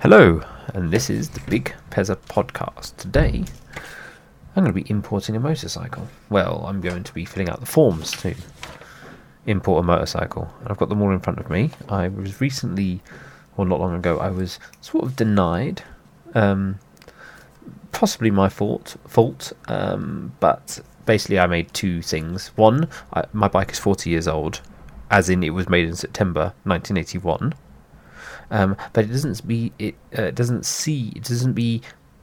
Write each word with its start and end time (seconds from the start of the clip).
Hello, 0.00 0.42
and 0.72 0.90
this 0.90 1.10
is 1.10 1.28
the 1.28 1.40
Big 1.40 1.74
Pezza 1.90 2.16
podcast. 2.16 2.96
Today, 2.96 3.44
I'm 4.56 4.64
going 4.64 4.68
to 4.68 4.72
be 4.72 4.90
importing 4.90 5.36
a 5.36 5.40
motorcycle. 5.40 6.08
Well, 6.30 6.64
I'm 6.66 6.80
going 6.80 7.04
to 7.04 7.12
be 7.12 7.26
filling 7.26 7.50
out 7.50 7.60
the 7.60 7.66
forms 7.66 8.12
to 8.12 8.34
import 9.44 9.84
a 9.84 9.86
motorcycle. 9.86 10.50
I've 10.66 10.78
got 10.78 10.88
them 10.88 11.02
all 11.02 11.10
in 11.12 11.20
front 11.20 11.38
of 11.38 11.50
me. 11.50 11.72
I 11.90 12.08
was 12.08 12.40
recently, 12.40 13.02
or 13.58 13.66
not 13.66 13.78
long 13.78 13.94
ago, 13.94 14.18
I 14.18 14.30
was 14.30 14.58
sort 14.80 15.04
of 15.04 15.16
denied. 15.16 15.82
Um, 16.34 16.78
possibly 17.92 18.30
my 18.30 18.48
fault, 18.48 18.96
fault. 19.06 19.52
Um, 19.68 20.32
but 20.40 20.80
basically, 21.04 21.38
I 21.38 21.46
made 21.46 21.74
two 21.74 22.00
things. 22.00 22.48
One, 22.56 22.88
I, 23.12 23.24
my 23.34 23.48
bike 23.48 23.72
is 23.72 23.78
40 23.78 24.08
years 24.08 24.26
old, 24.26 24.62
as 25.10 25.28
in 25.28 25.42
it 25.42 25.50
was 25.50 25.68
made 25.68 25.86
in 25.86 25.94
September 25.94 26.54
1981. 26.64 27.52
Um, 28.50 28.76
but 28.92 29.04
it 29.04 29.08
doesn't 29.08 29.46
be 29.46 29.72
it 29.78 29.94
uh, 30.16 30.30
doesn't 30.30 30.66
see 30.66 31.12
it 31.14 31.24
doesn't 31.24 31.52
be 31.52 31.82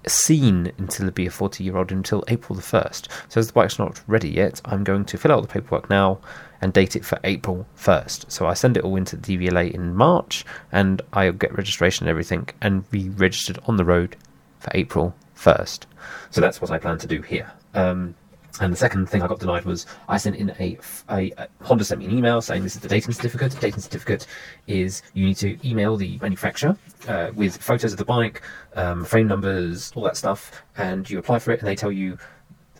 seen 0.10 0.72
until 0.78 1.08
it 1.08 1.16
be 1.16 1.26
a 1.26 1.32
40 1.32 1.64
year 1.64 1.78
old 1.78 1.92
until 1.92 2.24
April 2.28 2.56
the 2.56 2.62
1st. 2.62 3.08
So 3.30 3.40
as 3.40 3.48
the 3.48 3.54
bike's 3.54 3.80
not 3.80 4.02
ready 4.08 4.30
yet, 4.30 4.62
I'm 4.66 4.84
going 4.84 5.06
to 5.06 5.18
fill 5.18 5.32
out 5.32 5.42
the 5.42 5.48
paperwork 5.48 5.90
now 5.90 6.20
and 6.62 6.74
date 6.74 6.96
it 6.96 7.06
for 7.06 7.20
April 7.24 7.68
1st. 7.78 8.32
So 8.32 8.48
I 8.48 8.54
send 8.54 8.78
it 8.78 8.84
all 8.84 8.96
into 8.96 9.16
the 9.16 9.38
DVLA 9.38 9.72
in 9.72 9.96
March 9.96 10.46
and 10.72 11.02
I'll 11.14 11.34
get 11.34 11.56
registration 11.56 12.06
and 12.06 12.10
everything 12.10 12.50
and 12.62 12.90
be 12.90 13.10
registered 13.10 13.60
on 13.66 13.78
the 13.78 13.86
road 13.86 14.16
for 14.60 14.72
April 14.74 15.16
1st. 15.36 15.86
So 16.32 16.42
that's 16.42 16.62
what 16.62 16.72
I 16.72 16.78
plan 16.78 16.98
to 17.00 17.08
do 17.08 17.22
here. 17.22 17.52
Um, 17.74 18.16
and 18.60 18.74
the 18.74 18.78
second 18.78 19.08
thing 19.08 19.22
I 19.22 19.28
got 19.28 19.40
denied 19.40 19.66
was 19.66 19.86
I 20.08 20.18
sent 20.18 20.36
in 20.36 20.50
a, 20.60 20.78
a, 21.10 21.32
a, 21.38 21.48
Honda 21.62 21.84
sent 21.84 22.00
me 22.00 22.06
an 22.06 22.18
email 22.18 22.42
saying 22.42 22.64
this 22.64 22.76
is 22.76 22.82
the 22.82 22.88
dating 22.88 23.14
certificate. 23.14 23.52
The 23.52 23.60
dating 23.60 23.82
certificate 23.82 24.26
is 24.68 25.04
you 25.14 25.26
need 25.26 25.38
to 25.38 25.58
email 25.68 25.96
the 25.98 26.18
manufacturer 26.22 26.78
uh, 27.08 27.32
with 27.36 27.58
photos 27.58 27.92
of 27.92 27.98
the 27.98 28.06
bike, 28.06 28.42
um, 28.76 29.06
frame 29.06 29.28
numbers, 29.28 29.92
all 29.96 30.04
that 30.04 30.18
stuff, 30.18 30.64
and 30.78 31.10
you 31.10 31.20
apply 31.20 31.40
for 31.40 31.52
it, 31.52 31.60
and 31.60 31.68
they 31.68 31.76
tell 31.76 31.92
you 31.92 32.18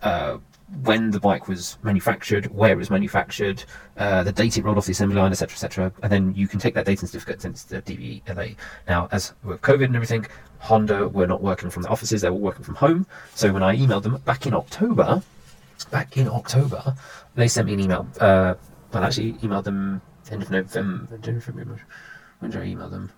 uh, 0.02 0.38
when 0.82 1.10
the 1.10 1.20
bike 1.20 1.48
was 1.48 1.78
manufactured, 1.82 2.46
where 2.46 2.72
it 2.72 2.76
was 2.76 2.90
manufactured, 2.90 3.64
uh, 3.96 4.22
the 4.22 4.32
date 4.32 4.58
it 4.58 4.64
rolled 4.64 4.76
off 4.76 4.86
the 4.86 4.92
assembly 4.92 5.16
line, 5.16 5.30
etc., 5.30 5.54
etc., 5.54 5.92
and 6.02 6.12
then 6.12 6.34
you 6.34 6.46
can 6.46 6.58
take 6.58 6.74
that 6.74 6.84
dating 6.84 7.06
certificate 7.06 7.40
since 7.40 7.62
the 7.64 7.80
DVLA. 7.82 8.54
Now, 8.86 9.08
as 9.10 9.32
with 9.42 9.62
COVID 9.62 9.86
and 9.86 9.96
everything, 9.96 10.26
Honda 10.58 11.08
were 11.08 11.26
not 11.26 11.42
working 11.42 11.70
from 11.70 11.84
the 11.84 11.88
offices; 11.88 12.20
they 12.20 12.30
were 12.30 12.36
working 12.36 12.64
from 12.64 12.74
home. 12.74 13.06
So 13.34 13.52
when 13.52 13.62
I 13.62 13.76
emailed 13.76 14.02
them 14.02 14.16
back 14.18 14.46
in 14.46 14.54
October 14.54 15.22
back 15.84 16.16
in 16.16 16.28
October, 16.28 16.94
they 17.34 17.48
sent 17.48 17.66
me 17.66 17.74
an 17.74 17.80
email. 17.80 18.06
Uh, 18.20 18.54
well, 18.92 19.04
actually, 19.04 19.34
emailed 19.34 19.64
them 19.64 20.00
end 20.30 20.42
of 20.42 20.50
November. 20.50 21.80
When 22.38 22.50
did 22.50 22.60
I 22.60 22.64
email 22.64 22.88
them? 22.88 23.10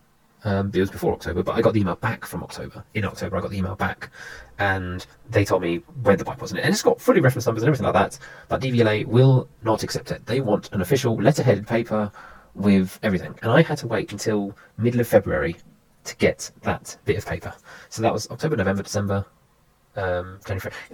Um, 0.43 0.71
it 0.73 0.81
was 0.81 0.91
before 0.91 1.13
October, 1.13 1.43
but 1.43 1.53
I 1.53 1.61
got 1.61 1.75
the 1.75 1.81
email 1.81 1.97
back 1.97 2.25
from 2.25 2.43
October. 2.43 2.83
In 2.95 3.05
October, 3.05 3.37
I 3.37 3.41
got 3.41 3.51
the 3.51 3.59
email 3.59 3.77
back, 3.77 4.11
and 4.59 5.05
they 5.29 5.45
told 5.45 5.61
me 5.61 5.77
where 6.03 6.17
the 6.17 6.25
bike 6.25 6.41
was 6.41 6.53
in 6.53 6.59
it. 6.59 6.65
And 6.65 6.73
it's 6.73 6.83
got 6.83 7.01
fully 7.01 7.21
reference 7.21 7.45
numbers 7.45 7.63
and 7.63 7.69
everything 7.69 7.85
like 7.85 7.95
that. 7.95 8.19
But 8.49 8.63
DVLA 8.63 9.05
will 9.07 9.49
not 9.63 9.83
accept 9.83 10.11
it. 10.11 10.25
They 10.25 10.41
want 10.41 10.73
an 10.73 10.81
official 10.81 11.17
letterheaded 11.17 11.67
paper 11.67 12.11
with 12.55 12.99
everything. 13.03 13.39
And 13.43 13.53
I 13.53 13.63
had 13.63 13.79
to 13.79 13.87
wait 13.87 14.13
until 14.13 14.57
middle 14.79 15.01
of 15.01 15.09
February 15.09 15.57
to 16.05 16.17
get 16.17 16.51
that 16.63 16.97
bit 17.05 17.19
of 17.19 17.27
paper. 17.27 17.53
So 17.91 18.01
that 18.01 18.13
was 18.13 18.31
October, 18.31 18.57
November, 18.57 18.83
December, 18.83 19.27
um, 19.97 20.39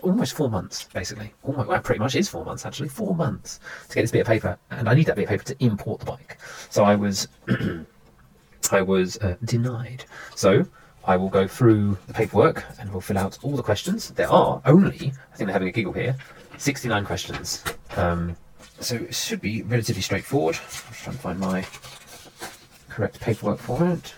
almost 0.02 0.34
four 0.34 0.48
months, 0.48 0.84
basically. 0.84 1.32
Almost, 1.42 1.68
well, 1.68 1.80
pretty 1.80 1.98
much 1.98 2.14
is 2.14 2.28
four 2.28 2.44
months, 2.44 2.64
actually. 2.64 2.88
Four 2.88 3.14
months 3.14 3.60
to 3.88 3.94
get 3.94 4.02
this 4.02 4.10
bit 4.10 4.22
of 4.22 4.26
paper, 4.26 4.58
and 4.70 4.88
I 4.88 4.94
need 4.94 5.06
that 5.06 5.16
bit 5.16 5.24
of 5.24 5.28
paper 5.28 5.44
to 5.44 5.64
import 5.64 6.00
the 6.00 6.06
bike. 6.06 6.38
So 6.70 6.84
I 6.84 6.96
was, 6.96 7.28
I 8.72 8.82
was 8.82 9.18
uh, 9.18 9.36
denied. 9.44 10.04
So 10.34 10.66
I 11.06 11.16
will 11.16 11.28
go 11.28 11.46
through 11.46 11.96
the 12.08 12.14
paperwork 12.14 12.64
and 12.80 12.90
we'll 12.90 13.00
fill 13.00 13.18
out 13.18 13.38
all 13.42 13.56
the 13.56 13.62
questions. 13.62 14.10
There 14.10 14.30
are 14.30 14.60
only, 14.64 15.12
I 15.32 15.36
think 15.36 15.46
they're 15.46 15.52
having 15.52 15.68
a 15.68 15.72
giggle 15.72 15.92
here, 15.92 16.16
69 16.58 17.04
questions. 17.04 17.62
Um, 17.96 18.36
so 18.80 18.96
it 18.96 19.14
should 19.14 19.40
be 19.40 19.62
relatively 19.62 20.02
straightforward. 20.02 20.56
I'm 20.56 20.94
trying 20.94 21.16
to 21.16 21.22
find 21.22 21.38
my 21.38 21.64
correct 22.88 23.20
paperwork 23.20 23.58
for 23.58 23.86
it. 23.86 24.08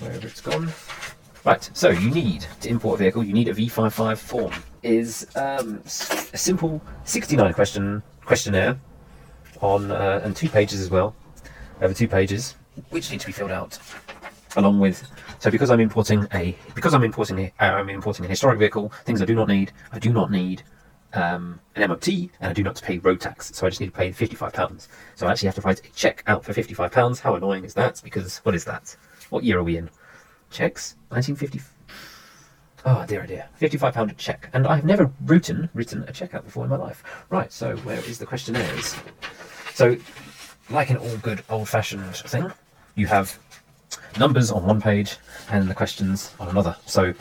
Wherever 0.00 0.26
it's 0.26 0.40
gone. 0.40 0.72
Right, 1.44 1.68
so 1.74 1.90
you 1.90 2.10
need 2.10 2.46
to 2.62 2.70
import 2.70 2.98
a 2.98 3.02
vehicle, 3.02 3.22
you 3.22 3.34
need 3.34 3.48
a 3.48 3.54
V55 3.54 4.16
form. 4.16 4.52
Is 4.82 5.26
um, 5.36 5.82
a 5.84 6.38
simple 6.38 6.80
69 7.04 7.52
question 7.52 8.02
questionnaire 8.24 8.80
on 9.60 9.90
uh, 9.90 10.22
and 10.24 10.34
two 10.34 10.48
pages 10.48 10.80
as 10.80 10.88
well, 10.88 11.14
over 11.82 11.92
two 11.92 12.08
pages, 12.08 12.56
which 12.88 13.10
need 13.10 13.20
to 13.20 13.26
be 13.26 13.32
filled 13.32 13.50
out 13.50 13.78
along 14.56 14.80
with. 14.80 15.06
So 15.38 15.50
because 15.50 15.70
I'm 15.70 15.80
importing 15.80 16.26
a 16.32 16.56
because 16.74 16.94
I'm 16.94 17.04
importing 17.04 17.38
a, 17.38 17.52
uh, 17.60 17.74
I'm 17.74 17.90
importing 17.90 18.24
a 18.24 18.28
historic 18.28 18.58
vehicle, 18.58 18.90
things 19.04 19.20
I 19.20 19.26
do 19.26 19.34
not 19.34 19.48
need. 19.48 19.70
I 19.92 19.98
do 19.98 20.14
not 20.14 20.30
need 20.30 20.62
um, 21.12 21.60
an 21.76 21.86
MOT, 21.90 22.08
and 22.08 22.30
I 22.40 22.52
do 22.54 22.62
not 22.62 22.80
pay 22.80 22.96
road 22.98 23.20
tax. 23.20 23.54
So 23.54 23.66
I 23.66 23.68
just 23.68 23.82
need 23.82 23.88
to 23.88 23.92
pay 23.92 24.08
£55. 24.10 24.88
So 25.14 25.26
I 25.26 25.30
actually 25.30 25.48
have 25.48 25.56
to 25.56 25.60
write 25.60 25.80
a 25.80 25.90
check 25.90 26.22
out 26.26 26.42
for 26.42 26.54
£55. 26.54 27.20
How 27.20 27.34
annoying 27.34 27.66
is 27.66 27.74
that? 27.74 28.00
Because 28.02 28.38
what 28.38 28.54
is 28.54 28.64
that? 28.64 28.96
What 29.28 29.44
year 29.44 29.58
are 29.58 29.62
we 29.62 29.76
in? 29.76 29.90
Checks. 30.54 30.96
1950. 31.08 31.60
Oh 32.86 33.04
dear, 33.06 33.22
oh 33.22 33.26
dear. 33.26 33.48
£55 33.60 34.16
check. 34.16 34.48
And 34.52 34.66
I've 34.66 34.84
never 34.84 35.10
written, 35.24 35.68
written 35.74 36.04
a 36.06 36.12
check 36.12 36.32
out 36.34 36.44
before 36.44 36.64
in 36.64 36.70
my 36.70 36.76
life. 36.76 37.02
Right, 37.28 37.52
so 37.52 37.76
where 37.78 37.98
is 37.98 38.18
the 38.18 38.26
questionnaires? 38.26 38.96
So, 39.74 39.96
like 40.70 40.90
an 40.90 40.98
all 40.98 41.16
good 41.18 41.42
old 41.50 41.68
fashioned 41.68 42.14
thing, 42.14 42.50
you 42.94 43.06
have 43.08 43.38
numbers 44.18 44.50
on 44.50 44.64
one 44.64 44.80
page 44.80 45.16
and 45.50 45.68
the 45.68 45.74
questions 45.74 46.34
on 46.38 46.48
another. 46.48 46.76
So, 46.86 47.12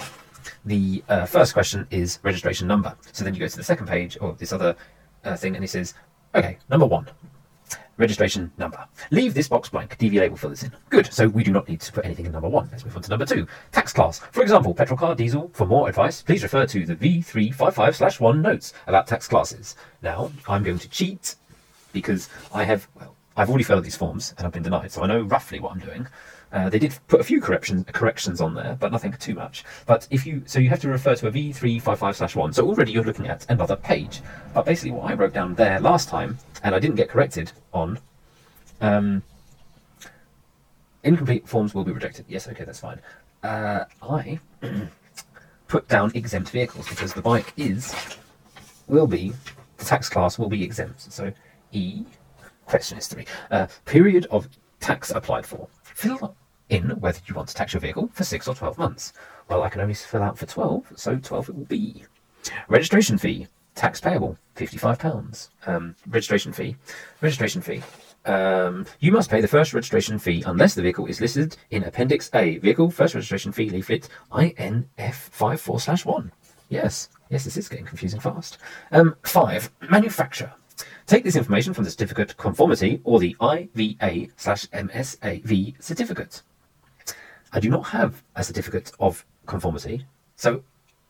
the 0.66 1.04
uh, 1.10 1.26
first 1.26 1.54
question 1.54 1.88
is 1.92 2.20
registration 2.24 2.68
number. 2.68 2.96
So 3.12 3.24
then 3.24 3.34
you 3.34 3.40
go 3.40 3.48
to 3.48 3.58
the 3.58 3.64
second 3.64 3.88
page 3.88 4.18
or 4.22 4.34
this 4.34 4.54
other 4.54 4.76
uh, 5.24 5.36
thing 5.36 5.56
and 5.56 5.64
it 5.64 5.70
says, 5.70 5.94
okay, 6.36 6.58
number 6.70 6.86
one, 6.86 7.08
registration 7.98 8.52
number. 8.58 8.86
Leave 9.12 9.34
this 9.34 9.48
box 9.48 9.70
blank. 9.70 9.98
DVLA 9.98 10.30
will 10.30 10.38
fill 10.38 10.50
this 10.50 10.64
in. 10.64 10.72
Good. 10.90 11.12
So 11.14 11.28
we 11.28 11.44
do 11.44 11.52
not 11.52 11.68
need 11.68 11.82
to 11.82 11.92
put 11.92 12.06
anything 12.06 12.26
in 12.26 12.32
number 12.32 12.50
one. 12.50 12.70
Let's 12.72 12.86
move 12.86 12.96
on 12.96 13.04
to 13.04 13.10
number 13.10 13.26
two. 13.26 13.48
Tax 13.72 13.94
class. 13.94 14.20
For 14.20 14.42
example, 14.42 14.74
petrol 14.74 14.98
car, 14.98 15.16
diesel. 15.16 15.52
For 15.54 15.66
more 15.66 15.90
advice, 15.90 16.22
please 16.22 16.44
refer 16.44 16.66
to 16.66 16.86
the 16.86 16.96
V355/1 16.96 18.42
notes 18.42 18.74
about 18.88 19.08
tax 19.08 19.28
classes. 19.28 19.76
Now, 20.02 20.32
I'm 20.48 20.64
going 20.64 20.80
to 20.80 20.90
cheat 20.90 21.36
because 21.92 22.30
I 22.54 22.64
have 22.64 22.88
well, 22.96 23.16
I've 23.36 23.50
already 23.50 23.64
filled 23.64 23.84
these 23.84 23.96
forms 23.96 24.34
and 24.38 24.46
I've 24.46 24.54
been 24.54 24.64
denied, 24.64 24.92
so 24.92 25.04
I 25.04 25.08
know 25.08 25.22
roughly 25.22 25.60
what 25.60 25.72
I'm 25.72 25.80
doing. 25.80 26.08
Uh, 26.54 26.70
they 26.70 26.78
did 26.78 26.96
put 27.08 27.20
a 27.20 27.24
few 27.24 27.42
corrections 27.42 27.84
corrections 27.92 28.40
on 28.40 28.54
there, 28.54 28.78
but 28.80 28.92
nothing 28.92 29.12
too 29.14 29.34
much. 29.34 29.66
But 29.88 30.08
if 30.12 30.26
you 30.26 30.44
so 30.46 30.60
you 30.60 30.70
have 30.70 30.82
to 30.82 30.88
refer 30.88 31.16
to 31.16 31.28
a 31.28 31.32
V355/1. 31.32 32.54
So 32.54 32.68
already 32.68 32.92
you're 32.92 33.04
looking 33.04 33.28
at 33.28 33.46
another 33.50 33.76
page. 33.76 34.22
But 34.54 34.66
basically, 34.66 34.92
what 34.92 35.10
I 35.10 35.16
wrote 35.16 35.34
down 35.34 35.56
there 35.56 35.80
last 35.80 36.10
time, 36.10 36.38
and 36.62 36.76
I 36.76 36.80
didn't 36.80 36.96
get 36.96 37.10
corrected 37.10 37.52
on. 37.74 38.00
Um, 38.82 39.24
incomplete 41.04 41.48
forms 41.48 41.74
will 41.74 41.84
be 41.84 41.92
rejected. 41.92 42.26
Yes, 42.28 42.48
okay, 42.48 42.64
that's 42.64 42.80
fine. 42.80 43.00
Uh, 43.42 43.86
I 44.04 44.40
put 45.68 45.88
down 45.88 46.12
exempt 46.14 46.52
vehicles 46.52 46.88
because 46.88 47.14
the 47.14 47.22
bike 47.22 47.52
is 47.58 47.96
will 48.88 49.08
be 49.08 49.34
the 49.78 49.86
tax 49.86 50.08
class 50.08 50.38
will 50.38 50.50
be 50.50 50.64
exempt. 50.64 51.02
So 51.02 51.34
E 51.72 52.06
question 52.68 52.96
history 52.96 53.26
uh, 53.50 53.66
period 53.86 54.28
of 54.30 54.48
tax 54.80 55.10
applied 55.10 55.48
for. 55.48 55.68
Fill 55.82 56.36
in 56.70 56.90
whether 57.00 57.20
you 57.28 57.36
want 57.36 57.50
to 57.50 57.56
tax 57.56 57.74
your 57.74 57.82
vehicle 57.82 58.10
for 58.14 58.24
6 58.24 58.48
or 58.48 58.56
12 58.56 58.78
months. 58.78 59.14
Well, 59.50 59.64
I 59.64 59.70
can 59.70 59.82
only 59.82 59.94
fill 59.94 60.24
out 60.24 60.38
for 60.38 60.46
12, 60.46 60.94
so 60.96 61.18
12 61.18 61.50
it 61.50 61.56
will 61.56 61.66
be. 61.66 62.04
Registration 62.68 63.18
fee, 63.18 63.48
tax 63.76 64.00
payable, 64.00 64.38
£55. 64.56 65.50
Um, 65.68 65.96
registration 66.08 66.54
fee, 66.54 66.76
registration 67.22 67.62
fee. 67.62 67.82
Um, 68.26 68.86
you 69.00 69.12
must 69.12 69.30
pay 69.30 69.42
the 69.42 69.48
first 69.48 69.74
registration 69.74 70.18
fee 70.18 70.44
unless 70.46 70.76
the 70.76 70.82
vehicle 70.82 71.08
is 71.08 71.20
listed 71.20 71.58
in 71.72 71.84
Appendix 71.84 72.30
A, 72.34 72.58
Vehicle 72.60 72.90
First 72.90 73.16
Registration 73.16 73.52
Fee 73.52 73.70
Leaflet 73.70 74.08
INF54 74.32 76.06
1. 76.06 76.32
Yes, 76.70 77.10
yes, 77.30 77.44
this 77.44 77.58
is 77.58 77.68
getting 77.68 77.86
confusing 77.86 78.22
fast. 78.22 78.60
Um, 78.92 79.16
5. 79.24 79.70
Manufacturer. 79.90 80.54
Take 81.06 81.26
this 81.26 81.36
information 81.36 81.74
from 81.74 81.84
the 81.84 81.92
certificate 81.92 82.38
conformity 82.38 83.02
or 83.04 83.20
the 83.20 83.36
IVA 83.42 84.30
slash 84.38 84.66
MSVA 84.68 85.84
certificate. 85.84 86.42
I 87.54 87.60
do 87.60 87.70
not 87.70 87.84
have 87.88 88.24
a 88.36 88.44
certificate 88.44 88.92
of 89.00 89.26
conformity, 89.46 90.06
so 90.36 90.64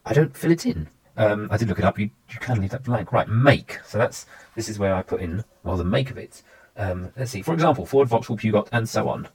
I 0.06 0.14
don't 0.14 0.36
fill 0.36 0.52
it 0.52 0.66
in. 0.66 0.90
Um, 1.16 1.48
I 1.50 1.58
did 1.58 1.70
look 1.70 1.80
it 1.80 1.86
up. 1.86 1.98
You, 1.98 2.10
you 2.30 2.40
can 2.40 2.60
leave 2.60 2.72
that 2.72 2.84
blank. 2.84 3.14
Right, 3.14 3.30
make. 3.30 3.80
So 3.86 3.98
that's 3.98 4.26
this 4.56 4.68
is 4.68 4.78
where 4.78 4.94
I 4.94 5.04
put 5.04 5.22
in 5.22 5.44
well 5.64 5.78
the 5.78 5.86
make 5.86 6.12
of 6.12 6.18
it. 6.18 6.44
Um, 6.76 7.14
let's 7.16 7.32
see. 7.32 7.42
For 7.42 7.54
example, 7.54 7.86
Ford, 7.86 8.10
Vauxhall, 8.10 8.38
Peugeot, 8.38 8.68
and 8.72 8.90
so 8.90 9.08
on. 9.08 9.30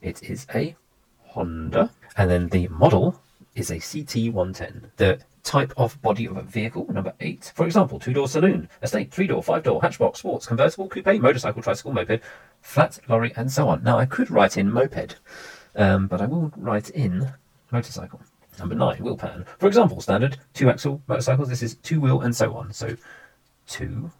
It 0.00 0.22
is 0.22 0.46
a 0.54 0.76
Honda, 1.24 1.90
and 2.16 2.30
then 2.30 2.48
the 2.48 2.68
model 2.68 3.20
is 3.54 3.70
a 3.70 3.76
CT110. 3.76 4.90
The 4.96 5.20
type 5.42 5.72
of 5.76 6.00
body 6.02 6.26
of 6.26 6.36
a 6.36 6.42
vehicle, 6.42 6.86
number 6.92 7.12
eight. 7.20 7.52
For 7.54 7.66
example, 7.66 7.98
two 7.98 8.12
door 8.12 8.28
saloon, 8.28 8.68
estate, 8.82 9.10
three 9.10 9.26
door, 9.26 9.42
five 9.42 9.64
door, 9.64 9.80
hatchback, 9.80 10.16
sports, 10.16 10.46
convertible, 10.46 10.88
coupe, 10.88 11.20
motorcycle, 11.20 11.62
tricycle, 11.62 11.92
moped, 11.92 12.20
flat, 12.60 13.00
lorry, 13.08 13.32
and 13.36 13.50
so 13.50 13.68
on. 13.68 13.82
Now, 13.82 13.98
I 13.98 14.06
could 14.06 14.30
write 14.30 14.56
in 14.56 14.70
moped, 14.70 15.16
Um, 15.74 16.06
but 16.06 16.20
I 16.20 16.26
will 16.26 16.52
write 16.56 16.90
in 16.90 17.32
motorcycle. 17.70 18.20
Number 18.58 18.74
nine, 18.74 19.02
wheel 19.02 19.16
pattern. 19.16 19.46
For 19.58 19.66
example, 19.66 20.00
standard 20.00 20.38
two 20.52 20.68
axle 20.68 21.02
motorcycles. 21.06 21.48
This 21.48 21.62
is 21.62 21.76
two 21.76 22.00
wheel 22.00 22.20
and 22.20 22.36
so 22.36 22.54
on. 22.54 22.72
So 22.72 22.96
two 23.66 24.10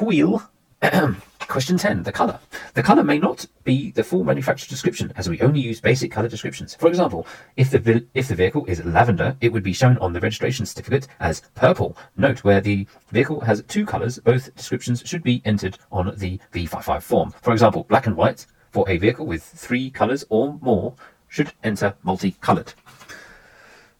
wheel. 0.00 0.42
Question 1.48 1.78
10. 1.78 2.02
The 2.02 2.12
colour. 2.12 2.40
The 2.74 2.82
colour 2.82 3.04
may 3.04 3.18
not 3.18 3.46
be 3.62 3.92
the 3.92 4.02
full 4.02 4.24
manufacturer 4.24 4.68
description, 4.68 5.12
as 5.16 5.28
we 5.28 5.40
only 5.40 5.60
use 5.60 5.80
basic 5.80 6.10
colour 6.10 6.28
descriptions. 6.28 6.74
For 6.74 6.88
example, 6.88 7.26
if 7.56 7.70
the, 7.70 7.78
vi- 7.78 8.04
if 8.14 8.28
the 8.28 8.34
vehicle 8.34 8.66
is 8.66 8.84
lavender, 8.84 9.36
it 9.40 9.52
would 9.52 9.62
be 9.62 9.72
shown 9.72 9.96
on 9.98 10.12
the 10.12 10.20
registration 10.20 10.66
certificate 10.66 11.06
as 11.20 11.42
purple. 11.54 11.96
Note 12.16 12.42
where 12.42 12.60
the 12.60 12.86
vehicle 13.10 13.40
has 13.40 13.62
two 13.68 13.86
colours, 13.86 14.18
both 14.18 14.54
descriptions 14.56 15.02
should 15.06 15.22
be 15.22 15.40
entered 15.44 15.78
on 15.92 16.12
the 16.16 16.40
V55 16.52 17.02
form. 17.02 17.32
For 17.42 17.52
example, 17.52 17.84
black 17.84 18.06
and 18.06 18.16
white 18.16 18.46
for 18.76 18.84
a 18.90 18.98
vehicle 18.98 19.24
with 19.24 19.42
three 19.42 19.88
colours 19.88 20.26
or 20.28 20.58
more 20.60 20.92
should 21.28 21.50
enter 21.64 21.94
multicoloured. 22.02 22.74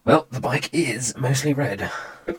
Well, 0.05 0.27
the 0.31 0.39
bike 0.39 0.69
is 0.71 1.17
mostly 1.17 1.55
red. 1.55 1.91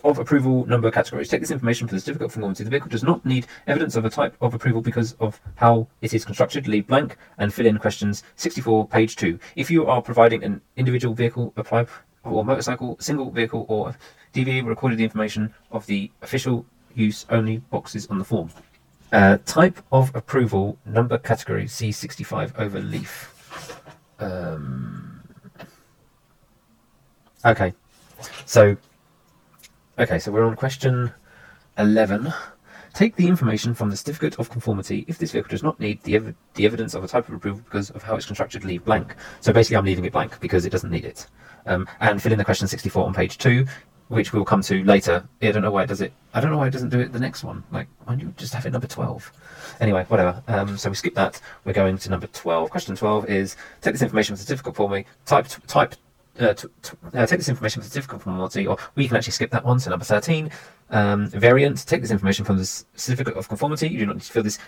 Of 0.04 0.20
approval 0.20 0.64
number 0.68 0.92
categories. 0.92 1.30
Take 1.30 1.42
this 1.42 1.50
information 1.50 1.88
for 1.88 1.96
the 1.96 2.00
certificate 2.00 2.28
of 2.28 2.34
conformity. 2.34 2.64
The 2.64 2.70
vehicle 2.70 2.90
does 2.90 3.02
not 3.02 3.26
need 3.26 3.48
evidence 3.66 3.96
of 3.96 4.06
a 4.06 4.12
type 4.12 4.36
of 4.40 4.54
approval 4.54 4.82
because 4.82 5.14
of 5.14 5.42
how 5.56 5.88
it 6.04 6.14
is 6.14 6.26
constructed. 6.26 6.68
Leave 6.68 6.86
blank 6.86 7.18
and 7.40 7.52
fill 7.52 7.66
in 7.66 7.80
questions 7.80 8.22
64, 8.36 8.88
page 8.88 9.16
2. 9.16 9.40
If 9.56 9.72
you 9.72 9.88
are 9.88 10.04
providing 10.04 10.44
an 10.44 10.62
individual 10.76 11.16
vehicle, 11.16 11.54
apply 11.58 11.88
or 12.24 12.46
motorcycle, 12.46 12.98
single 13.00 13.32
vehicle, 13.32 13.66
or 13.68 13.96
DVA 14.36 14.64
recorded 14.64 15.00
the 15.00 15.06
information 15.06 15.56
of 15.72 15.88
the 15.88 16.12
official 16.22 16.68
use 16.94 17.26
only 17.32 17.58
boxes 17.58 18.06
on 18.12 18.20
the 18.20 18.26
form. 18.26 18.52
Uh, 19.12 19.38
type 19.46 19.80
of 19.92 20.14
approval 20.14 20.78
number 20.86 21.18
category 21.18 21.64
C65 21.64 22.52
over 22.60 22.80
leaf. 22.82 23.34
Um, 24.20 25.22
okay, 27.46 27.74
so 28.46 28.76
okay, 29.98 30.20
so 30.20 30.32
we're 30.32 30.44
on 30.44 30.58
question 30.58 31.14
eleven. 31.78 32.34
Take 32.94 33.16
the 33.16 33.28
information 33.28 33.74
from 33.74 33.92
the 33.92 33.96
certificate 33.96 34.40
of 34.40 34.50
conformity 34.50 35.06
if 35.08 35.20
this 35.20 35.32
vehicle 35.32 35.52
does 35.52 35.64
not 35.64 35.80
need 35.80 36.02
the, 36.02 36.16
ev- 36.16 36.36
the 36.56 36.66
evidence 36.66 36.96
of 36.96 37.04
a 37.04 37.08
type 37.08 37.30
of 37.30 37.36
approval 37.36 37.62
because 37.64 37.92
of 37.92 38.02
how 38.02 38.16
it's 38.16 38.26
constructed. 38.26 38.66
Leave 38.66 38.84
blank. 38.84 39.16
So 39.40 39.54
basically, 39.54 39.78
I'm 39.78 39.86
leaving 39.86 40.04
it 40.04 40.12
blank 40.14 40.40
because 40.42 40.66
it 40.66 40.72
doesn't 40.72 40.90
need 40.90 41.06
it. 41.06 41.28
Um, 41.66 41.88
and 42.00 42.22
fill 42.22 42.32
in 42.32 42.40
the 42.40 42.46
question 42.46 42.68
64 42.68 43.06
on 43.06 43.14
page 43.14 43.38
two, 43.38 43.68
which 44.08 44.34
we'll 44.34 44.46
come 44.46 44.62
to 44.62 44.84
later. 44.84 45.28
I 45.42 45.52
don't 45.52 45.62
know 45.62 45.72
why 45.72 45.84
it 45.84 45.88
does 45.88 46.02
it. 46.02 46.14
I 46.34 46.40
don't 46.40 46.52
know 46.52 46.58
why 46.58 46.68
it 46.68 46.72
doesn't 46.72 46.90
do 46.90 47.00
it 47.00 47.12
the 47.12 47.20
next 47.20 47.44
one. 47.44 47.64
Like, 47.72 47.88
why 48.06 48.14
don't 48.14 48.22
you 48.22 48.34
just 48.38 48.54
have 48.54 48.66
it 48.66 48.72
number 48.72 48.88
12? 48.88 49.32
Anyway, 49.80 50.06
whatever. 50.08 50.42
Um, 50.48 50.78
so 50.78 50.90
we 50.90 50.96
skip 50.96 51.16
that. 51.16 51.42
We're 51.66 51.74
going 51.74 51.98
to 51.98 52.10
number 52.10 52.28
12. 52.28 52.70
Question 52.70 52.96
12 52.96 53.30
is 53.30 53.56
take 53.82 53.94
this 53.94 54.02
information 54.02 54.36
from 54.36 54.38
the 54.38 54.44
certificate 54.44 54.76
for 54.76 54.90
me. 54.90 55.06
Type 55.26 55.48
type. 55.68 55.96
Uh, 56.40 56.54
t- 56.54 56.68
t- 56.84 56.98
uh, 57.14 57.26
take 57.26 57.40
this 57.40 57.50
information 57.50 57.82
from 57.82 57.88
the 57.88 57.90
certificate 57.90 58.16
of 58.18 58.24
conformity, 58.24 58.68
or 58.68 58.78
we 58.96 59.08
can 59.08 59.18
actually 59.18 59.32
skip 59.32 59.50
that 59.52 59.66
one. 59.66 59.80
So 59.80 59.90
number 59.90 60.06
13, 60.06 60.52
um, 60.90 61.28
variant. 61.28 61.86
Take 61.88 62.02
this 62.02 62.12
information 62.12 62.46
from 62.46 62.58
the 62.58 62.66
certificate 62.66 63.36
of 63.36 63.48
conformity. 63.48 63.88
You 63.88 64.00
do 64.00 64.06
not 64.06 64.16
need 64.18 64.24
to 64.24 64.32
fill 64.32 64.44
this. 64.44 64.60